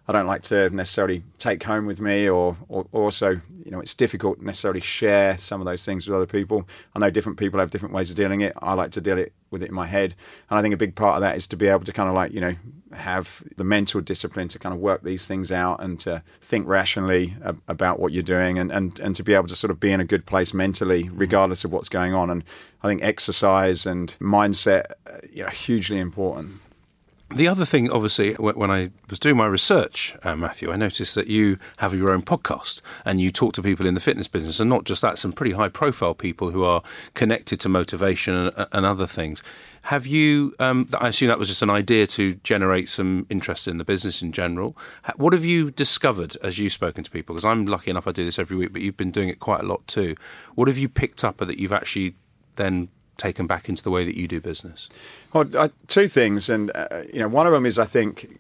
I 0.08 0.12
don't 0.12 0.28
like 0.28 0.44
to 0.44 0.70
necessarily 0.70 1.24
take 1.40 1.64
home 1.64 1.88
with 1.88 2.00
me, 2.00 2.30
or, 2.30 2.56
or, 2.70 2.86
also, 2.92 3.42
you 3.64 3.72
know, 3.72 3.80
it's 3.80 3.96
difficult 3.96 4.40
necessarily 4.40 4.82
share 4.82 5.36
some 5.38 5.62
of 5.62 5.66
those 5.66 5.84
things 5.84 6.08
with 6.08 6.16
other 6.16 6.28
people. 6.28 6.68
I 6.96 7.00
know 7.00 7.10
different 7.10 7.40
people 7.40 7.60
have 7.60 7.72
different 7.72 7.96
ways 7.96 8.12
of 8.12 8.16
dealing 8.16 8.42
it. 8.42 8.54
I 8.62 8.74
like 8.74 8.92
to 8.92 9.02
deal 9.02 9.18
it 9.18 9.34
with 9.50 9.64
it 9.64 9.70
in 9.70 9.74
my 9.74 9.88
head, 9.88 10.14
and 10.50 10.60
I 10.60 10.62
think 10.62 10.76
a 10.76 10.78
big 10.78 10.96
part 10.96 11.16
of 11.16 11.22
that 11.22 11.38
is 11.38 11.48
to 11.48 11.58
be 11.58 11.68
able 11.68 11.86
to 11.86 11.94
kind 11.94 12.08
of 12.08 12.14
like 12.14 12.34
you 12.34 12.42
know 12.42 12.56
have 12.94 13.44
the 13.58 13.64
mental 13.64 14.00
discipline 14.00 14.48
to 14.50 14.60
kind 14.60 14.74
of 14.74 14.80
work 14.80 15.04
these 15.04 15.28
things 15.28 15.52
out 15.52 15.82
and 15.82 16.00
to 16.02 16.22
think 16.42 16.68
rationally 16.68 17.36
about 17.68 18.00
what 18.00 18.12
you're 18.12 18.22
doing, 18.22 18.60
and 18.60 18.72
and 18.72 19.00
and 19.00 19.16
to 19.16 19.24
be 19.24 19.34
able 19.34 19.48
to 19.48 19.56
sort 19.56 19.72
of 19.72 19.80
be 19.80 19.92
in 19.92 20.00
a 20.00 20.06
good 20.06 20.28
place 20.28 20.54
mentally, 20.54 21.10
regardless 21.10 21.64
of 21.64 21.72
what's 21.72 21.90
going 21.90 22.14
on. 22.14 22.30
And 22.30 22.44
I 22.84 22.88
think 22.88 23.02
exercise 23.04 23.88
and 23.88 24.16
mindset, 24.20 24.92
uh, 25.08 25.18
you 25.32 25.44
know, 25.44 25.50
hugely 25.50 25.98
important. 25.98 26.62
The 27.34 27.48
other 27.48 27.66
thing, 27.66 27.90
obviously, 27.90 28.34
when 28.36 28.70
I 28.70 28.92
was 29.10 29.18
doing 29.18 29.36
my 29.36 29.48
research, 29.48 30.16
uh, 30.24 30.36
Matthew, 30.36 30.72
I 30.72 30.76
noticed 30.76 31.16
that 31.16 31.28
you 31.28 31.58
have 31.78 31.94
your 31.94 32.12
own 32.12 32.22
podcast 32.22 32.82
and 33.04 33.20
you 33.20 33.32
talk 33.32 33.54
to 33.54 33.64
people 33.64 33.88
in 33.88 33.96
the 33.96 34.00
fitness 34.00 34.28
business, 34.28 34.60
and 34.60 34.70
not 34.70 34.84
just 34.84 35.02
that, 35.02 35.18
some 35.18 35.34
pretty 35.34 35.54
high 35.54 35.68
profile 35.68 36.14
people 36.14 36.52
who 36.52 36.64
are 36.64 36.84
connected 37.16 37.60
to 37.62 37.70
motivation 37.70 38.36
and, 38.36 38.68
and 38.72 38.86
other 38.86 39.08
things. 39.08 39.42
Have 39.84 40.06
you, 40.06 40.56
um, 40.60 40.88
I 40.94 41.10
assume 41.10 41.30
that 41.30 41.40
was 41.40 41.48
just 41.48 41.64
an 41.64 41.70
idea 41.70 42.06
to 42.08 42.36
generate 42.36 42.90
some 42.90 43.26
interest 43.30 43.68
in 43.68 43.80
the 43.80 43.84
business 43.84 44.22
in 44.22 44.32
general. 44.32 44.78
What 45.16 45.34
have 45.34 45.44
you 45.44 45.72
discovered 45.72 46.38
as 46.44 46.60
you've 46.60 46.74
spoken 46.74 47.04
to 47.04 47.12
people? 47.12 47.34
Because 47.34 47.46
I'm 47.46 47.66
lucky 47.66 47.92
enough, 47.92 48.08
I 48.08 48.12
do 48.12 48.24
this 48.24 48.40
every 48.40 48.56
week, 48.56 48.72
but 48.72 48.82
you've 48.82 48.98
been 48.98 49.12
doing 49.12 49.30
it 49.30 49.40
quite 49.40 49.62
a 49.62 49.66
lot 49.66 49.86
too. 49.88 50.16
What 50.54 50.68
have 50.68 50.78
you 50.78 50.88
picked 50.88 51.24
up 51.24 51.38
that 51.38 51.58
you've 51.58 51.74
actually 51.74 52.16
then 52.56 52.90
taken 53.18 53.48
back 53.48 53.70
into 53.70 53.84
the 53.84 53.92
way 53.92 54.06
that 54.06 54.16
you 54.16 54.28
do 54.28 54.40
business? 54.40 54.90
Well, 55.34 55.46
uh, 55.56 55.70
two 55.88 56.08
things, 56.08 56.50
and 56.50 56.72
uh, 56.76 57.04
you 57.12 57.20
know, 57.20 57.28
one 57.28 57.48
of 57.48 57.54
them 57.54 57.66
is 57.66 57.80
I 57.80 57.86
think 57.86 58.40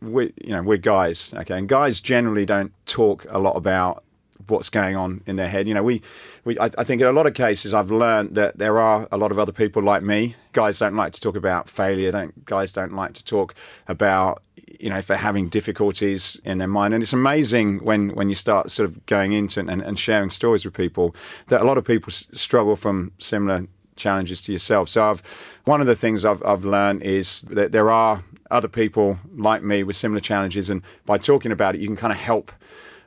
we, 0.00 0.32
you 0.42 0.50
know, 0.50 0.62
we're 0.62 0.76
guys, 0.78 1.32
okay, 1.34 1.58
and 1.58 1.68
guys 1.68 2.00
generally 2.00 2.46
don't 2.46 2.72
talk 2.86 3.26
a 3.30 3.38
lot 3.38 3.56
about 3.56 4.04
what's 4.48 4.68
going 4.68 4.96
on 4.96 5.22
in 5.26 5.36
their 5.36 5.48
head. 5.48 5.66
You 5.68 5.74
know, 5.74 5.82
we, 5.82 6.02
we 6.44 6.58
I, 6.58 6.70
I 6.78 6.84
think 6.84 7.00
in 7.00 7.06
a 7.06 7.12
lot 7.12 7.26
of 7.26 7.34
cases 7.34 7.72
I've 7.74 7.90
learned 7.90 8.34
that 8.34 8.58
there 8.58 8.78
are 8.78 9.08
a 9.10 9.16
lot 9.16 9.30
of 9.32 9.38
other 9.38 9.52
people 9.52 9.82
like 9.82 10.02
me. 10.02 10.36
Guys 10.52 10.78
don't 10.78 10.94
like 10.94 11.12
to 11.12 11.20
talk 11.20 11.36
about 11.36 11.68
failure. 11.68 12.12
Don't 12.12 12.44
guys 12.44 12.72
don't 12.72 12.94
like 12.94 13.14
to 13.14 13.24
talk 13.24 13.54
about 13.88 14.42
you 14.78 14.90
know 14.90 14.98
if 14.98 15.06
they're 15.06 15.16
having 15.16 15.48
difficulties 15.48 16.40
in 16.44 16.58
their 16.58 16.68
mind. 16.68 16.94
And 16.94 17.02
it's 17.02 17.12
amazing 17.12 17.78
when 17.78 18.10
when 18.10 18.28
you 18.28 18.34
start 18.34 18.70
sort 18.70 18.88
of 18.88 19.04
going 19.06 19.32
into 19.32 19.60
and, 19.60 19.70
and 19.70 19.98
sharing 19.98 20.30
stories 20.30 20.64
with 20.64 20.74
people 20.74 21.14
that 21.48 21.60
a 21.60 21.64
lot 21.64 21.78
of 21.78 21.84
people 21.84 22.10
s- 22.10 22.26
struggle 22.32 22.76
from 22.76 23.12
similar 23.18 23.66
challenges 23.96 24.42
to 24.42 24.52
yourself. 24.52 24.88
So 24.88 25.10
I've 25.10 25.22
one 25.64 25.80
of 25.80 25.86
the 25.86 25.94
things 25.94 26.24
I've 26.24 26.42
I've 26.44 26.64
learned 26.64 27.02
is 27.02 27.42
that 27.42 27.72
there 27.72 27.90
are 27.90 28.22
other 28.50 28.68
people 28.68 29.18
like 29.34 29.62
me 29.62 29.82
with 29.82 29.96
similar 29.96 30.20
challenges, 30.20 30.70
and 30.70 30.82
by 31.06 31.18
talking 31.18 31.52
about 31.52 31.74
it, 31.74 31.80
you 31.80 31.86
can 31.86 31.96
kind 31.96 32.12
of 32.12 32.18
help 32.18 32.52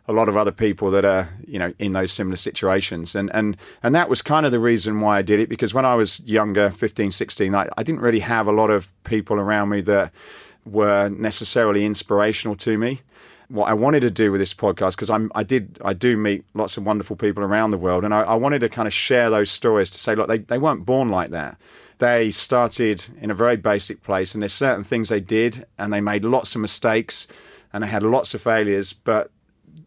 a 0.07 0.13
lot 0.13 0.29
of 0.29 0.37
other 0.37 0.51
people 0.51 0.89
that 0.91 1.05
are 1.05 1.29
you 1.45 1.59
know 1.59 1.73
in 1.79 1.91
those 1.93 2.11
similar 2.11 2.37
situations 2.37 3.13
and 3.13 3.29
and 3.33 3.57
and 3.83 3.93
that 3.93 4.09
was 4.09 4.21
kind 4.21 4.45
of 4.45 4.51
the 4.51 4.59
reason 4.59 5.01
why 5.01 5.17
I 5.17 5.21
did 5.21 5.39
it 5.39 5.49
because 5.49 5.73
when 5.73 5.85
I 5.85 5.95
was 5.95 6.21
younger 6.25 6.69
15 6.69 7.11
16 7.11 7.53
I, 7.53 7.67
I 7.77 7.83
didn't 7.83 8.01
really 8.01 8.19
have 8.19 8.47
a 8.47 8.51
lot 8.51 8.69
of 8.69 8.91
people 9.03 9.37
around 9.37 9.69
me 9.69 9.81
that 9.81 10.13
were 10.65 11.09
necessarily 11.09 11.85
inspirational 11.85 12.55
to 12.55 12.77
me 12.77 13.01
what 13.49 13.69
I 13.69 13.73
wanted 13.73 14.01
to 14.01 14.11
do 14.11 14.31
with 14.31 14.39
this 14.39 14.53
podcast 14.53 14.91
because 14.91 15.09
I'm 15.09 15.31
I 15.33 15.43
did 15.43 15.77
I 15.83 15.93
do 15.93 16.17
meet 16.17 16.43
lots 16.53 16.77
of 16.77 16.85
wonderful 16.85 17.15
people 17.15 17.43
around 17.43 17.71
the 17.71 17.77
world 17.77 18.03
and 18.03 18.13
I, 18.13 18.21
I 18.21 18.35
wanted 18.35 18.59
to 18.59 18.69
kind 18.69 18.87
of 18.87 18.93
share 18.93 19.29
those 19.29 19.49
stories 19.49 19.89
to 19.91 19.97
say 19.97 20.15
look 20.15 20.27
they, 20.27 20.39
they 20.39 20.57
weren't 20.57 20.85
born 20.85 21.09
like 21.09 21.31
that. 21.31 21.57
They 21.99 22.29
started 22.31 23.05
in 23.21 23.31
a 23.31 23.33
very 23.33 23.55
basic 23.55 24.03
place 24.03 24.33
and 24.33 24.43
there's 24.43 24.53
certain 24.53 24.83
things 24.83 25.09
they 25.09 25.21
did 25.21 25.65
and 25.77 25.91
they 25.91 26.01
made 26.01 26.25
lots 26.25 26.55
of 26.55 26.61
mistakes 26.61 27.27
and 27.71 27.83
they 27.83 27.87
had 27.87 28.03
lots 28.03 28.33
of 28.33 28.41
failures 28.41 28.93
but 28.93 29.31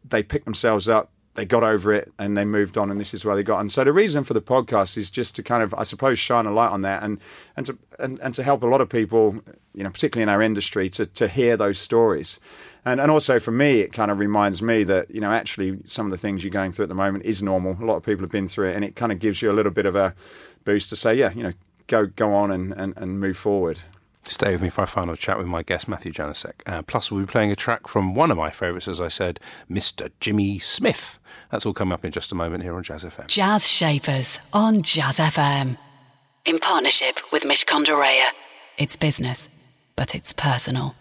they 0.09 0.23
picked 0.23 0.45
themselves 0.45 0.89
up, 0.89 1.11
they 1.41 1.47
got 1.47 1.65
over 1.65 1.91
it, 1.91 2.13
and 2.19 2.37
they 2.37 2.45
moved 2.45 2.77
on, 2.77 2.91
and 2.91 3.01
this 3.01 3.15
is 3.15 3.25
where 3.25 3.35
they 3.35 3.43
got. 3.43 3.61
And 3.61 3.73
so 3.73 3.83
the 3.83 3.95
reason 3.95 4.25
for 4.25 4.35
the 4.35 4.43
podcast 4.43 4.99
is 4.99 5.11
just 5.11 5.35
to 5.37 5.43
kind 5.43 5.63
of, 5.63 5.73
I 5.73 5.85
suppose, 5.85 6.19
shine 6.19 6.45
a 6.45 6.53
light 6.53 6.71
on 6.71 6.83
that, 6.83 7.03
and 7.03 7.19
and 7.57 7.65
to 7.65 7.79
and, 7.99 8.21
and 8.21 8.35
to 8.35 8.43
help 8.43 8.63
a 8.63 8.67
lot 8.67 8.83
of 8.83 8.91
people, 8.91 9.43
you 9.75 9.83
know, 9.83 9.89
particularly 9.89 10.25
in 10.25 10.29
our 10.29 10.43
industry, 10.43 10.91
to 10.91 11.07
to 11.07 11.29
hear 11.29 11.57
those 11.57 11.79
stories. 11.79 12.41
And, 12.85 13.01
and 13.01 13.11
also 13.11 13.39
for 13.41 13.53
me, 13.53 13.81
it 13.81 13.91
kind 13.91 14.11
of 14.11 14.19
reminds 14.19 14.61
me 14.61 14.85
that, 14.85 15.11
you 15.11 15.21
know, 15.21 15.33
actually 15.33 15.79
some 15.85 16.07
of 16.07 16.11
the 16.11 16.19
things 16.19 16.45
you're 16.45 16.51
going 16.51 16.73
through 16.73 16.85
at 16.85 16.89
the 16.91 16.95
moment 16.95 17.25
is 17.25 17.43
normal. 17.43 17.77
A 17.81 17.85
lot 17.85 17.97
of 17.97 18.03
people 18.03 18.23
have 18.23 18.31
been 18.31 18.49
through 18.49 18.69
it, 18.69 18.77
and 18.77 18.85
it 18.85 18.95
kind 18.95 19.11
of 19.11 19.19
gives 19.19 19.41
you 19.41 19.51
a 19.51 19.55
little 19.55 19.73
bit 19.73 19.87
of 19.87 19.97
a 19.97 20.15
boost 20.67 20.91
to 20.91 20.97
say, 20.97 21.15
yeah, 21.15 21.33
you 21.33 21.43
know, 21.43 21.53
go 21.87 22.05
go 22.05 22.35
on 22.35 22.51
and, 22.51 22.73
and, 22.73 22.93
and 22.99 23.19
move 23.19 23.39
forward. 23.39 23.81
Stay 24.23 24.53
with 24.53 24.63
me 24.63 24.69
for 24.69 24.83
a 24.83 24.87
final 24.87 25.17
chat 25.17 25.39
with 25.39 25.47
my 25.47 25.63
guest, 25.63 25.89
Matthew 25.89 26.13
Januszek. 26.13 26.53
Uh, 26.67 26.83
plus, 26.83 27.11
we'll 27.11 27.23
be 27.23 27.27
playing 27.31 27.51
a 27.51 27.57
track 27.57 27.89
from 27.89 28.15
one 28.15 28.31
of 28.31 28.37
my 28.37 28.51
favourites, 28.51 28.87
as 28.87 29.01
I 29.01 29.09
said, 29.09 29.41
Mr. 29.71 30.11
Jimmy 30.21 30.59
Smith. 30.59 31.19
That's 31.51 31.65
all 31.65 31.73
coming 31.73 31.93
up 31.93 32.05
in 32.05 32.13
just 32.13 32.31
a 32.31 32.35
moment 32.35 32.63
here 32.63 32.75
on 32.77 32.83
Jazz 32.83 33.05
FM. 33.05 33.27
Jazz 33.29 33.67
Shapers 33.67 34.39
on 34.53 34.83
Jazz 34.83 35.19
FM. 35.19 35.79
In 36.45 36.59
partnership 36.59 37.21
with 37.33 37.45
Mishcon 37.45 37.85
de 37.85 37.93
It's 38.79 38.97
business, 38.97 39.49
but 39.97 40.15
it's 40.15 40.33
personal. 40.33 40.95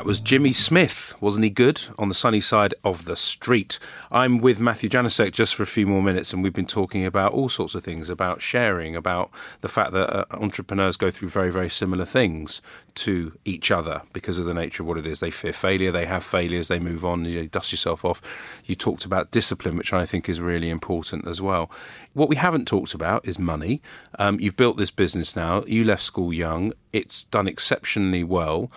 That 0.00 0.06
was 0.06 0.20
Jimmy 0.20 0.54
Smith. 0.54 1.12
Wasn't 1.20 1.44
he 1.44 1.50
good? 1.50 1.82
On 1.98 2.08
the 2.08 2.14
sunny 2.14 2.40
side 2.40 2.72
of 2.82 3.04
the 3.04 3.16
street. 3.16 3.78
I'm 4.10 4.38
with 4.38 4.58
Matthew 4.58 4.88
Januszek 4.88 5.32
just 5.32 5.54
for 5.54 5.62
a 5.62 5.66
few 5.66 5.86
more 5.86 6.02
minutes, 6.02 6.32
and 6.32 6.42
we've 6.42 6.54
been 6.54 6.64
talking 6.64 7.04
about 7.04 7.34
all 7.34 7.50
sorts 7.50 7.74
of 7.74 7.84
things 7.84 8.08
about 8.08 8.40
sharing, 8.40 8.96
about 8.96 9.30
the 9.60 9.68
fact 9.68 9.92
that 9.92 10.10
uh, 10.10 10.24
entrepreneurs 10.30 10.96
go 10.96 11.10
through 11.10 11.28
very, 11.28 11.52
very 11.52 11.68
similar 11.68 12.06
things 12.06 12.62
to 12.94 13.36
each 13.44 13.70
other 13.70 14.00
because 14.14 14.38
of 14.38 14.46
the 14.46 14.54
nature 14.54 14.82
of 14.82 14.86
what 14.86 14.96
it 14.96 15.04
is. 15.04 15.20
They 15.20 15.30
fear 15.30 15.52
failure, 15.52 15.92
they 15.92 16.06
have 16.06 16.24
failures, 16.24 16.68
they 16.68 16.78
move 16.78 17.04
on, 17.04 17.26
you 17.26 17.46
dust 17.48 17.70
yourself 17.70 18.02
off. 18.02 18.22
You 18.64 18.76
talked 18.76 19.04
about 19.04 19.30
discipline, 19.30 19.76
which 19.76 19.92
I 19.92 20.06
think 20.06 20.30
is 20.30 20.40
really 20.40 20.70
important 20.70 21.28
as 21.28 21.42
well. 21.42 21.70
What 22.14 22.30
we 22.30 22.36
haven't 22.36 22.66
talked 22.66 22.94
about 22.94 23.28
is 23.28 23.38
money. 23.38 23.82
Um, 24.18 24.40
you've 24.40 24.56
built 24.56 24.78
this 24.78 24.90
business 24.90 25.36
now, 25.36 25.62
you 25.66 25.84
left 25.84 26.02
school 26.02 26.32
young, 26.32 26.72
it's 26.90 27.24
done 27.24 27.46
exceptionally 27.46 28.24
well 28.24 28.70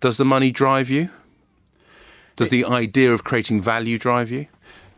does 0.00 0.16
the 0.16 0.24
money 0.24 0.50
drive 0.50 0.90
you? 0.90 1.10
Does 2.36 2.50
the 2.50 2.64
idea 2.64 3.12
of 3.12 3.24
creating 3.24 3.60
value 3.60 3.98
drive 3.98 4.30
you? 4.30 4.46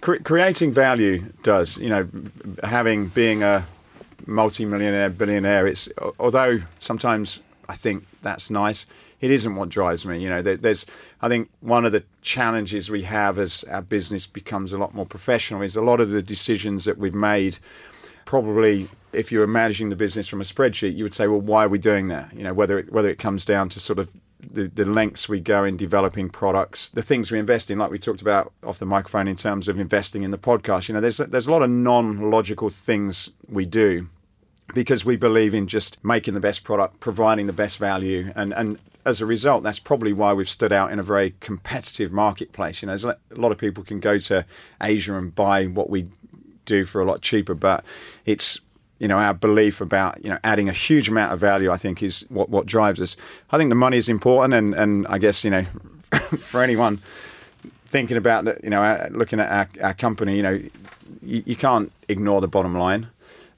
Cre- 0.03 0.23
creating 0.23 0.73
value 0.73 1.25
does. 1.43 1.79
You 1.79 1.89
know, 1.89 2.09
having 2.63 3.09
being 3.09 3.43
a 3.43 3.67
multi-millionaire, 4.27 5.11
billionaire. 5.11 5.67
It's 5.67 5.89
although 6.19 6.61
sometimes 6.79 7.43
I 7.69 7.75
think 7.75 8.07
that's 8.23 8.51
nice. 8.51 8.87
It 9.21 9.31
isn't 9.31 9.55
what 9.55 9.69
drives 9.69 10.07
me. 10.07 10.19
You 10.19 10.29
know, 10.29 10.43
there, 10.43 10.57
there's. 10.57 10.87
I 11.21 11.29
think 11.29 11.51
one 11.61 11.85
of 11.85 11.93
the 11.93 12.05
challenges 12.23 12.91
we 12.91 13.03
have 13.03 13.39
as 13.39 13.65
our 13.65 13.83
business 13.83 14.27
becomes 14.27 14.73
a 14.73 14.79
lot 14.79 14.95
more 14.95 15.07
professional 15.07 15.63
is 15.63 15.77
a 15.77 15.83
lot 15.83 16.01
of 16.01 16.11
the 16.11 16.23
decisions 16.23 16.85
that 16.85 16.99
we've 16.99 17.15
made. 17.15 17.59
Probably, 18.25 18.89
if 19.13 19.33
you 19.33 19.39
were 19.41 19.47
managing 19.47 19.89
the 19.89 19.97
business 19.97 20.29
from 20.29 20.41
a 20.41 20.45
spreadsheet, 20.45 20.97
you 20.97 21.05
would 21.05 21.15
say, 21.15 21.27
"Well, 21.27 21.41
why 21.41 21.65
are 21.65 21.69
we 21.69 21.79
doing 21.79 22.09
that?" 22.09 22.33
You 22.35 22.45
know, 22.45 22.55
whether 22.55 22.79
it, 22.79 22.93
whether 22.93 23.09
it 23.09 23.19
comes 23.19 23.45
down 23.45 23.69
to 23.71 23.81
sort 23.81 23.99
of 23.99 24.11
the, 24.43 24.69
the 24.69 24.85
lengths 24.85 25.29
we 25.29 25.41
go 25.41 25.65
in 25.65 25.77
developing 25.77 26.29
products, 26.29 26.89
the 26.89 27.03
things 27.03 27.31
we 27.31 27.39
invest 27.39 27.71
in, 27.71 27.79
like 27.79 27.91
we 27.91 27.99
talked 27.99 28.21
about 28.21 28.53
off 28.63 28.79
the 28.79 28.87
microphone 28.87 29.29
in 29.29 29.37
terms 29.37 29.69
of 29.69 29.79
investing 29.79 30.23
in 30.23 30.31
the 30.31 30.39
podcast. 30.39 30.89
You 30.89 30.95
know, 30.95 31.01
there's 31.01 31.19
there's 31.19 31.47
a 31.47 31.51
lot 31.51 31.63
of 31.63 31.71
non-logical 31.71 32.71
things 32.71 33.31
we 33.49 33.67
do 33.67 34.09
because 34.75 35.05
we 35.05 35.17
believe 35.17 35.55
in 35.55 35.67
just 35.67 36.03
making 36.05 36.35
the 36.35 36.41
best 36.41 36.65
product, 36.65 37.01
providing 37.01 37.47
the 37.47 37.53
best 37.53 37.79
value, 37.79 38.33
and 38.35 38.53
and 38.55 38.79
as 39.05 39.21
a 39.21 39.27
result, 39.27 39.63
that's 39.63 39.79
probably 39.79 40.13
why 40.13 40.33
we've 40.33 40.49
stood 40.49 40.73
out 40.73 40.93
in 40.93 40.99
a 40.99 41.03
very 41.03 41.35
competitive 41.41 42.13
marketplace. 42.13 42.83
You 42.83 42.89
know, 42.89 42.95
a 42.95 43.17
lot 43.35 43.51
of 43.51 43.59
people 43.59 43.83
can 43.83 43.99
go 43.99 44.19
to 44.19 44.45
Asia 44.81 45.17
and 45.17 45.35
buy 45.35 45.67
what 45.67 45.89
we 45.89 46.11
do 46.67 46.85
for 46.85 47.01
a 47.01 47.05
lot 47.05 47.23
cheaper, 47.23 47.55
but 47.55 47.85
it's 48.27 48.61
you 49.01 49.09
know 49.09 49.19
our 49.19 49.35
belief 49.35 49.81
about 49.81 50.23
you 50.23 50.31
know 50.31 50.39
adding 50.45 50.69
a 50.69 50.73
huge 50.73 51.09
amount 51.09 51.33
of 51.33 51.41
value 51.41 51.73
i 51.73 51.77
think 51.77 52.03
is 52.03 52.25
what 52.29 52.49
what 52.49 52.67
drives 52.67 53.01
us. 53.01 53.17
I 53.51 53.59
think 53.59 53.71
the 53.71 53.75
money 53.75 53.97
is 53.97 54.09
important 54.09 54.55
and 54.55 54.75
and 54.75 55.07
i 55.09 55.19
guess 55.19 55.43
you 55.43 55.51
know 55.51 55.65
for 56.39 56.63
anyone 56.63 57.01
thinking 57.87 58.17
about 58.17 58.63
you 58.63 58.71
know 58.71 59.09
looking 59.11 59.41
at 59.41 59.51
our, 59.51 59.87
our 59.89 59.95
company 59.95 60.37
you 60.37 60.43
know 60.43 60.61
you, 61.23 61.43
you, 61.45 61.57
can't 61.57 61.91
ignore 62.09 62.41
the 62.41 62.49
bottom 62.49 62.77
line 62.77 63.09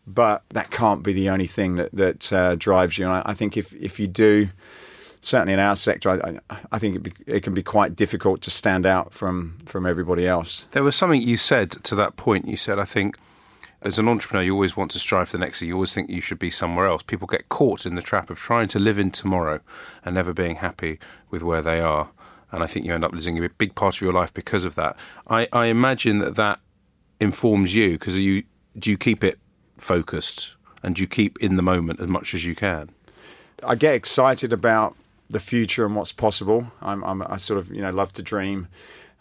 but 0.07 0.43
that 0.51 0.71
can't 0.71 1.03
be 1.03 1.13
the 1.13 1.29
only 1.29 1.47
thing 1.47 1.75
that 1.77 1.93
that 1.93 2.33
uh, 2.33 2.55
drives 2.57 2.99
you. 2.99 3.05
And 3.05 3.15
I, 3.15 3.23
I, 3.27 3.35
think 3.35 3.57
if 3.57 3.73
if 3.75 4.01
you 4.01 4.07
do 4.07 4.49
certainly 5.21 5.53
in 5.53 5.61
our 5.61 5.77
sector 5.77 6.11
i, 6.11 6.57
I 6.73 6.79
think 6.81 6.97
it, 6.97 7.03
be, 7.03 7.13
it 7.27 7.43
can 7.45 7.55
be 7.55 7.63
quite 7.63 7.95
difficult 7.95 8.41
to 8.43 8.51
stand 8.51 8.87
out 8.87 9.13
from 9.13 9.59
from 9.67 9.87
everybody 9.87 10.27
else. 10.27 10.69
There 10.73 10.83
was 10.83 10.97
something 10.97 11.21
you 11.21 11.37
said 11.37 11.71
to 11.71 11.95
that 11.97 12.17
point. 12.17 12.47
You 12.47 12.57
said 12.57 12.79
i 12.79 12.85
think 12.85 13.17
as 13.85 13.99
an 13.99 14.09
entrepreneur, 14.09 14.45
you 14.45 14.55
always 14.55 14.77
want 14.77 14.91
to 14.93 14.99
strive 14.99 15.29
for 15.29 15.37
the 15.37 15.45
next 15.45 15.59
thing. 15.59 15.69
You 15.69 15.75
always 15.75 15.93
think 15.93 16.09
you 16.09 16.21
should 16.21 16.39
be 16.39 16.51
somewhere 16.51 16.87
else. 16.87 17.03
People 17.03 17.27
get 17.27 17.49
caught 17.49 17.85
in 17.85 17.95
the 17.95 18.03
trap 18.03 18.31
of 18.31 18.39
trying 18.39 18.69
to 18.69 18.79
live 18.79 18.99
in 18.99 19.11
tomorrow 19.11 19.61
and 20.05 20.15
never 20.15 20.33
being 20.33 20.57
happy 20.57 20.99
with 21.31 21.43
where 21.43 21.63
they 21.63 21.81
are. 21.81 22.11
And 22.51 22.63
I 22.63 22.67
think 22.67 22.87
you 22.87 22.95
end 22.95 23.05
up 23.05 23.13
losing 23.13 23.43
a 23.43 23.49
big 23.49 23.75
part 23.75 23.97
of 23.97 24.01
your 24.01 24.13
life 24.13 24.33
because 24.33 24.65
of 24.65 24.75
that. 24.75 24.97
I, 25.27 25.49
I 25.53 25.67
imagine 25.67 26.19
that 26.19 26.37
that 26.37 26.61
informs 27.19 27.75
you 27.75 27.93
because 27.93 28.19
you 28.19 28.45
do 28.79 28.91
you 28.91 28.99
keep 28.99 29.23
it 29.23 29.39
focused 29.79 30.55
and 30.83 30.99
you 30.99 31.07
keep 31.07 31.39
in 31.41 31.57
the 31.57 31.63
moment 31.63 32.01
as 32.01 32.09
much 32.09 32.35
as 32.35 32.45
you 32.45 32.55
can. 32.55 32.91
I 33.63 33.75
get 33.75 33.95
excited 33.95 34.53
about 34.53 34.97
the 35.31 35.41
future 35.41 35.87
and 35.87 35.95
what's 35.95 36.13
possible. 36.13 36.73
I'm, 36.83 37.03
I'm 37.05 37.23
I 37.23 37.37
sort 37.37 37.59
of 37.59 37.71
you 37.71 37.81
know 37.81 37.91
love 37.91 38.13
to 38.15 38.23
dream 38.23 38.69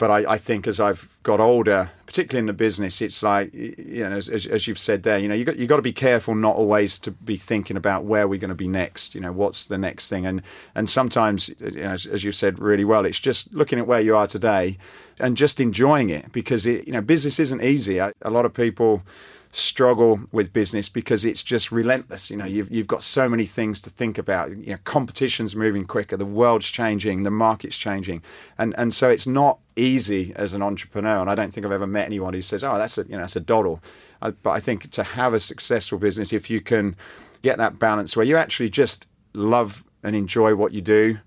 but 0.02 0.10
I, 0.10 0.32
I, 0.32 0.38
think 0.40 0.66
as 0.66 0.80
I've 0.80 1.16
got 1.22 1.40
older, 1.40 1.92
particularly 2.08 2.40
in 2.40 2.48
the 2.48 2.54
business, 2.54 3.04
it's 3.04 3.22
like 3.22 3.54
you 3.54 4.10
know, 4.10 4.14
as, 4.16 4.30
as 4.30 4.66
you've 4.66 4.80
said 4.80 5.04
there, 5.04 5.20
you 5.20 5.28
know, 5.28 5.36
you 5.36 5.46
got 5.46 5.58
you 5.58 5.68
got 5.68 5.76
to 5.76 5.84
be 5.84 5.94
careful 5.94 6.34
not 6.34 6.56
always 6.56 6.98
to 6.98 7.12
be 7.12 7.38
thinking 7.38 7.78
about 7.78 8.04
where 8.04 8.28
we're 8.28 8.40
going 8.40 8.50
to 8.50 8.56
be 8.56 8.68
next. 8.68 9.14
You 9.14 9.22
know, 9.22 9.32
what's 9.32 9.68
the 9.68 9.78
next 9.78 10.10
thing, 10.10 10.26
and 10.26 10.42
and 10.74 10.90
sometimes, 10.90 11.50
you 11.60 11.82
know, 11.82 11.92
as, 11.92 12.08
as 12.08 12.24
you've 12.24 12.34
said 12.34 12.58
really 12.58 12.84
well, 12.84 13.06
it's 13.06 13.20
just 13.20 13.54
looking 13.54 13.78
at 13.78 13.86
where 13.86 14.02
you 14.02 14.16
are 14.16 14.26
today 14.26 14.80
and 15.20 15.38
just 15.38 15.60
enjoying 15.60 16.10
it 16.10 16.32
because 16.32 16.66
it, 16.66 16.88
you 16.88 16.94
know, 16.94 17.02
business 17.02 17.40
isn't 17.40 17.62
easy. 17.62 18.00
A 18.00 18.12
lot 18.26 18.44
of 18.44 18.56
people 18.56 19.04
struggle 19.52 20.22
with 20.32 20.54
business 20.54 20.88
because 20.90 21.26
it's 21.26 21.44
just 21.44 21.72
relentless. 21.72 22.30
You 22.30 22.38
know, 22.38 22.46
you've 22.46 22.72
you've 22.72 22.88
got 22.88 23.04
so 23.04 23.28
many 23.28 23.46
things 23.46 23.82
to 23.82 23.90
think 23.90 24.18
about. 24.18 24.50
You 24.50 24.72
know, 24.72 24.78
competition's 24.84 25.56
moving 25.56 25.86
quicker, 25.86 26.18
the 26.18 26.26
world's 26.26 26.68
changing, 26.68 27.24
the 27.24 27.32
market's 27.32 27.78
changing, 27.78 28.24
and 28.58 28.74
and 28.78 28.94
so 28.94 29.10
it's 29.10 29.28
not 29.28 29.60
easy 29.76 30.34
as 30.36 30.54
an 30.54 30.62
entrepreneur. 30.62 31.22
And 31.22 31.30
I 31.30 31.36
don't 31.36 31.54
think 31.54 31.66
I've 31.66 31.72
ever 31.72 31.88
met 31.88 32.06
anyone 32.06 32.34
who 32.34 32.42
says, 32.42 32.64
"Oh, 32.64 32.78
that's 32.78 32.98
a 32.98 33.04
you 33.04 33.12
know 33.12 33.20
that's 33.20 33.36
a 33.36 33.42
doddle." 33.42 33.82
I, 34.22 34.32
but 34.32 34.52
I 34.52 34.60
think 34.60 34.90
to 34.92 35.04
have 35.04 35.34
a 35.34 35.40
successful 35.40 35.98
business, 35.98 36.32
if 36.32 36.50
you 36.50 36.62
can 36.62 36.96
get 37.42 37.58
that 37.58 37.80
balance 37.80 38.16
where 38.16 38.26
you 38.26 38.38
actually 38.38 38.70
just 38.70 39.08
love 39.34 39.84
and 40.04 40.16
enjoy 40.16 40.56
what 40.56 40.74
you 40.74 40.82
do, 40.82 41.18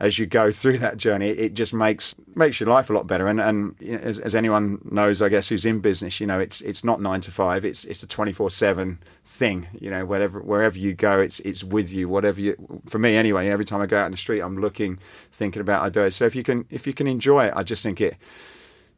as 0.00 0.18
you 0.18 0.26
go 0.26 0.50
through 0.52 0.78
that 0.78 0.96
journey, 0.96 1.28
it 1.28 1.54
just 1.54 1.74
makes 1.74 2.14
makes 2.34 2.60
your 2.60 2.68
life 2.68 2.88
a 2.88 2.92
lot 2.92 3.06
better. 3.06 3.26
And 3.26 3.40
and 3.40 3.82
as, 3.82 4.18
as 4.18 4.34
anyone 4.34 4.80
knows, 4.90 5.20
I 5.20 5.28
guess 5.28 5.48
who's 5.48 5.64
in 5.64 5.80
business, 5.80 6.20
you 6.20 6.26
know, 6.26 6.38
it's 6.38 6.60
it's 6.60 6.84
not 6.84 7.00
nine 7.00 7.20
to 7.22 7.32
five. 7.32 7.64
It's 7.64 7.84
it's 7.84 8.02
a 8.02 8.06
twenty 8.06 8.32
four 8.32 8.50
seven 8.50 8.98
thing. 9.24 9.66
You 9.78 9.90
know, 9.90 10.06
wherever 10.06 10.40
wherever 10.40 10.78
you 10.78 10.94
go, 10.94 11.20
it's 11.20 11.40
it's 11.40 11.64
with 11.64 11.92
you. 11.92 12.08
Whatever 12.08 12.40
you, 12.40 12.82
for 12.86 12.98
me 12.98 13.16
anyway. 13.16 13.48
Every 13.48 13.64
time 13.64 13.80
I 13.80 13.86
go 13.86 13.98
out 13.98 14.06
in 14.06 14.12
the 14.12 14.18
street, 14.18 14.40
I'm 14.40 14.60
looking, 14.60 14.98
thinking 15.32 15.60
about 15.60 15.82
I 15.82 15.88
do 15.88 16.02
it. 16.02 16.12
So 16.12 16.26
if 16.26 16.36
you 16.36 16.44
can 16.44 16.64
if 16.70 16.86
you 16.86 16.92
can 16.92 17.08
enjoy 17.08 17.46
it, 17.46 17.52
I 17.56 17.62
just 17.64 17.82
think 17.82 18.00
it 18.00 18.16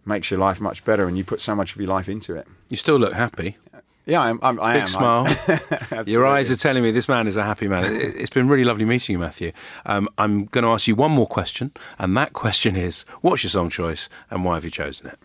makes 0.04 0.30
your 0.30 0.40
life 0.40 0.60
much 0.60 0.84
better, 0.84 1.06
and 1.06 1.16
you 1.16 1.24
put 1.24 1.40
so 1.40 1.54
much 1.54 1.74
of 1.74 1.80
your 1.80 1.88
life 1.88 2.08
into 2.08 2.34
it. 2.34 2.46
You 2.68 2.76
still 2.76 2.98
look 2.98 3.14
happy. 3.14 3.56
Yeah, 4.06 4.20
I'm, 4.22 4.40
I'm, 4.42 4.58
I 4.60 4.72
Big 4.74 4.80
am. 4.82 4.86
smile. 4.88 5.26
Your 6.06 6.26
eyes 6.26 6.50
are 6.50 6.56
telling 6.56 6.82
me 6.82 6.90
this 6.90 7.08
man 7.08 7.26
is 7.26 7.36
a 7.36 7.44
happy 7.44 7.68
man. 7.68 7.84
It- 7.84 8.16
It's 8.16 8.30
been 8.30 8.48
really 8.48 8.64
lovely 8.64 8.84
meeting 8.84 9.12
you, 9.14 9.18
Matthew. 9.18 9.52
Um, 9.86 10.08
I'm 10.18 10.46
going 10.46 10.64
to 10.64 10.70
ask 10.70 10.88
you 10.88 10.94
one 10.96 11.10
more 11.12 11.26
question, 11.26 11.70
and 11.98 12.16
that 12.16 12.32
question 12.32 12.76
is: 12.76 13.04
What's 13.20 13.42
your 13.44 13.50
song 13.50 13.70
choice, 13.70 14.08
and 14.30 14.44
why 14.44 14.54
have 14.54 14.64
you 14.64 14.70
chosen 14.70 15.06
it? 15.08 15.18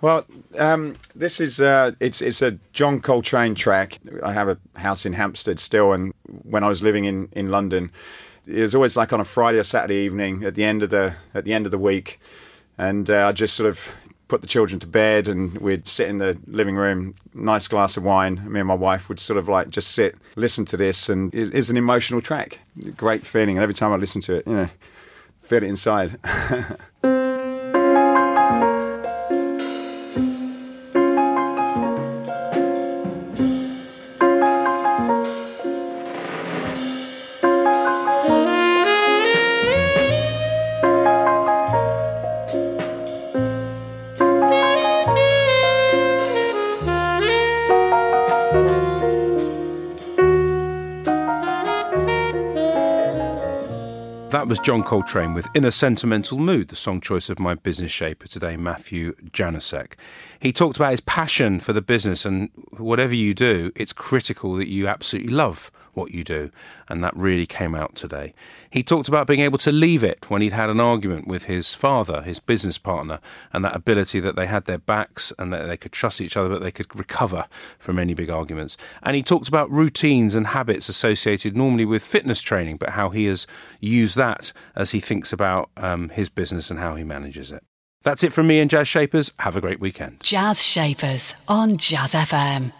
Well, 0.00 0.24
um, 0.58 0.96
this 1.14 1.40
is 1.40 1.60
uh, 1.60 1.92
it's 2.00 2.22
it's 2.22 2.42
a 2.42 2.58
John 2.72 3.00
Coltrane 3.00 3.54
track. 3.54 3.98
I 4.22 4.32
have 4.32 4.48
a 4.48 4.58
house 4.78 5.04
in 5.04 5.12
Hampstead 5.12 5.58
still, 5.60 5.92
and 5.92 6.12
when 6.44 6.64
I 6.64 6.68
was 6.68 6.82
living 6.82 7.04
in, 7.04 7.28
in 7.32 7.50
London, 7.50 7.90
it 8.46 8.62
was 8.62 8.74
always 8.74 8.96
like 8.96 9.12
on 9.12 9.20
a 9.20 9.24
Friday 9.24 9.58
or 9.58 9.62
Saturday 9.64 10.04
evening 10.04 10.42
at 10.44 10.54
the 10.54 10.64
end 10.64 10.82
of 10.82 10.90
the 10.90 11.14
at 11.34 11.44
the 11.44 11.52
end 11.52 11.66
of 11.66 11.70
the 11.72 11.78
week, 11.78 12.18
and 12.78 13.10
uh, 13.10 13.28
I 13.28 13.32
just 13.32 13.54
sort 13.54 13.68
of 13.68 13.90
put 14.32 14.40
the 14.40 14.46
children 14.46 14.80
to 14.80 14.86
bed, 14.86 15.28
and 15.28 15.58
we'd 15.58 15.86
sit 15.86 16.08
in 16.08 16.16
the 16.16 16.38
living 16.46 16.74
room, 16.74 17.14
nice 17.34 17.68
glass 17.68 17.98
of 17.98 18.02
wine. 18.02 18.42
Me 18.50 18.60
and 18.60 18.66
my 18.66 18.72
wife 18.74 19.10
would 19.10 19.20
sort 19.20 19.36
of 19.36 19.46
like 19.46 19.68
just 19.68 19.90
sit, 19.90 20.16
listen 20.36 20.64
to 20.64 20.78
this, 20.78 21.10
and 21.10 21.34
it 21.34 21.52
is 21.52 21.68
an 21.68 21.76
emotional 21.76 22.22
track, 22.22 22.58
great 22.96 23.26
feeling. 23.26 23.58
And 23.58 23.62
every 23.62 23.74
time 23.74 23.92
I 23.92 23.96
listen 23.96 24.22
to 24.22 24.36
it, 24.36 24.46
you 24.46 24.54
know, 24.54 24.68
feel 25.42 25.58
it 25.58 25.64
inside. 25.64 26.18
was 54.52 54.58
John 54.58 54.82
Coltrane 54.82 55.32
with 55.32 55.48
In 55.54 55.64
a 55.64 55.72
Sentimental 55.72 56.36
Mood, 56.36 56.68
the 56.68 56.76
song 56.76 57.00
choice 57.00 57.30
of 57.30 57.38
my 57.38 57.54
business 57.54 57.90
shaper 57.90 58.28
today, 58.28 58.54
Matthew 58.54 59.14
Januszek. 59.30 59.94
He 60.40 60.52
talked 60.52 60.76
about 60.76 60.90
his 60.90 61.00
passion 61.00 61.58
for 61.58 61.72
the 61.72 61.80
business, 61.80 62.26
and 62.26 62.50
whatever 62.76 63.14
you 63.14 63.32
do, 63.32 63.72
it's 63.74 63.94
critical 63.94 64.56
that 64.56 64.68
you 64.68 64.86
absolutely 64.88 65.32
love 65.32 65.70
what 65.94 66.10
you 66.10 66.24
do, 66.24 66.50
and 66.88 67.04
that 67.04 67.14
really 67.14 67.44
came 67.44 67.74
out 67.74 67.94
today. 67.94 68.32
He 68.70 68.82
talked 68.82 69.08
about 69.08 69.26
being 69.26 69.40
able 69.40 69.58
to 69.58 69.70
leave 69.70 70.02
it 70.02 70.30
when 70.30 70.40
he'd 70.40 70.52
had 70.52 70.70
an 70.70 70.80
argument 70.80 71.28
with 71.28 71.44
his 71.44 71.74
father, 71.74 72.22
his 72.22 72.40
business 72.40 72.78
partner, 72.78 73.20
and 73.52 73.62
that 73.64 73.76
ability 73.76 74.18
that 74.20 74.34
they 74.34 74.46
had 74.46 74.64
their 74.64 74.78
backs 74.78 75.32
and 75.38 75.52
that 75.52 75.66
they 75.66 75.76
could 75.76 75.92
trust 75.92 76.20
each 76.20 76.36
other, 76.36 76.48
but 76.48 76.62
they 76.62 76.70
could 76.70 76.98
recover 76.98 77.46
from 77.78 77.98
any 77.98 78.14
big 78.14 78.30
arguments. 78.30 78.76
And 79.02 79.14
he 79.14 79.22
talked 79.22 79.48
about 79.48 79.70
routines 79.70 80.34
and 80.34 80.48
habits 80.48 80.88
associated 80.88 81.56
normally 81.56 81.84
with 81.84 82.02
fitness 82.02 82.40
training, 82.40 82.78
but 82.78 82.90
how 82.90 83.10
he 83.10 83.26
has 83.26 83.46
used 83.80 84.16
that 84.16 84.41
as 84.74 84.90
he 84.90 85.00
thinks 85.00 85.32
about 85.32 85.70
um, 85.76 86.08
his 86.08 86.28
business 86.28 86.70
and 86.70 86.80
how 86.80 86.94
he 86.96 87.04
manages 87.04 87.52
it. 87.52 87.62
That's 88.02 88.24
it 88.24 88.32
from 88.32 88.48
me 88.48 88.58
and 88.58 88.68
Jazz 88.68 88.88
Shapers. 88.88 89.32
Have 89.38 89.56
a 89.56 89.60
great 89.60 89.78
weekend. 89.78 90.20
Jazz 90.22 90.62
Shapers 90.62 91.34
on 91.46 91.76
Jazz 91.76 92.14
FM. 92.14 92.72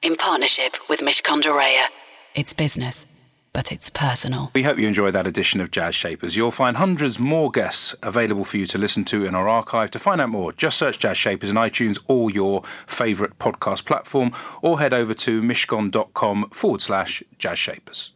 In 0.00 0.16
partnership 0.16 0.76
with 0.88 1.00
Mishcon 1.00 1.42
de 1.42 1.50
Reya. 1.50 1.86
It's 2.34 2.54
business, 2.54 3.04
but 3.52 3.70
it's 3.70 3.90
personal. 3.90 4.50
We 4.54 4.62
hope 4.62 4.78
you 4.78 4.88
enjoyed 4.88 5.14
that 5.14 5.26
edition 5.26 5.60
of 5.60 5.70
Jazz 5.70 5.94
Shapers. 5.94 6.34
You'll 6.34 6.50
find 6.50 6.78
hundreds 6.78 7.18
more 7.18 7.50
guests 7.50 7.94
available 8.02 8.44
for 8.44 8.56
you 8.56 8.66
to 8.66 8.78
listen 8.78 9.04
to 9.06 9.26
in 9.26 9.34
our 9.34 9.48
archive. 9.48 9.90
To 9.92 9.98
find 9.98 10.20
out 10.20 10.30
more, 10.30 10.50
just 10.52 10.78
search 10.78 10.98
Jazz 10.98 11.18
Shapers 11.18 11.50
in 11.50 11.56
iTunes 11.56 12.02
or 12.08 12.30
your 12.30 12.62
favourite 12.86 13.38
podcast 13.38 13.84
platform, 13.84 14.32
or 14.62 14.80
head 14.80 14.94
over 14.94 15.12
to 15.14 15.42
mishcon.com 15.42 16.48
forward 16.50 16.80
slash 16.80 17.22
Jazz 17.38 17.58
Shapers. 17.58 18.13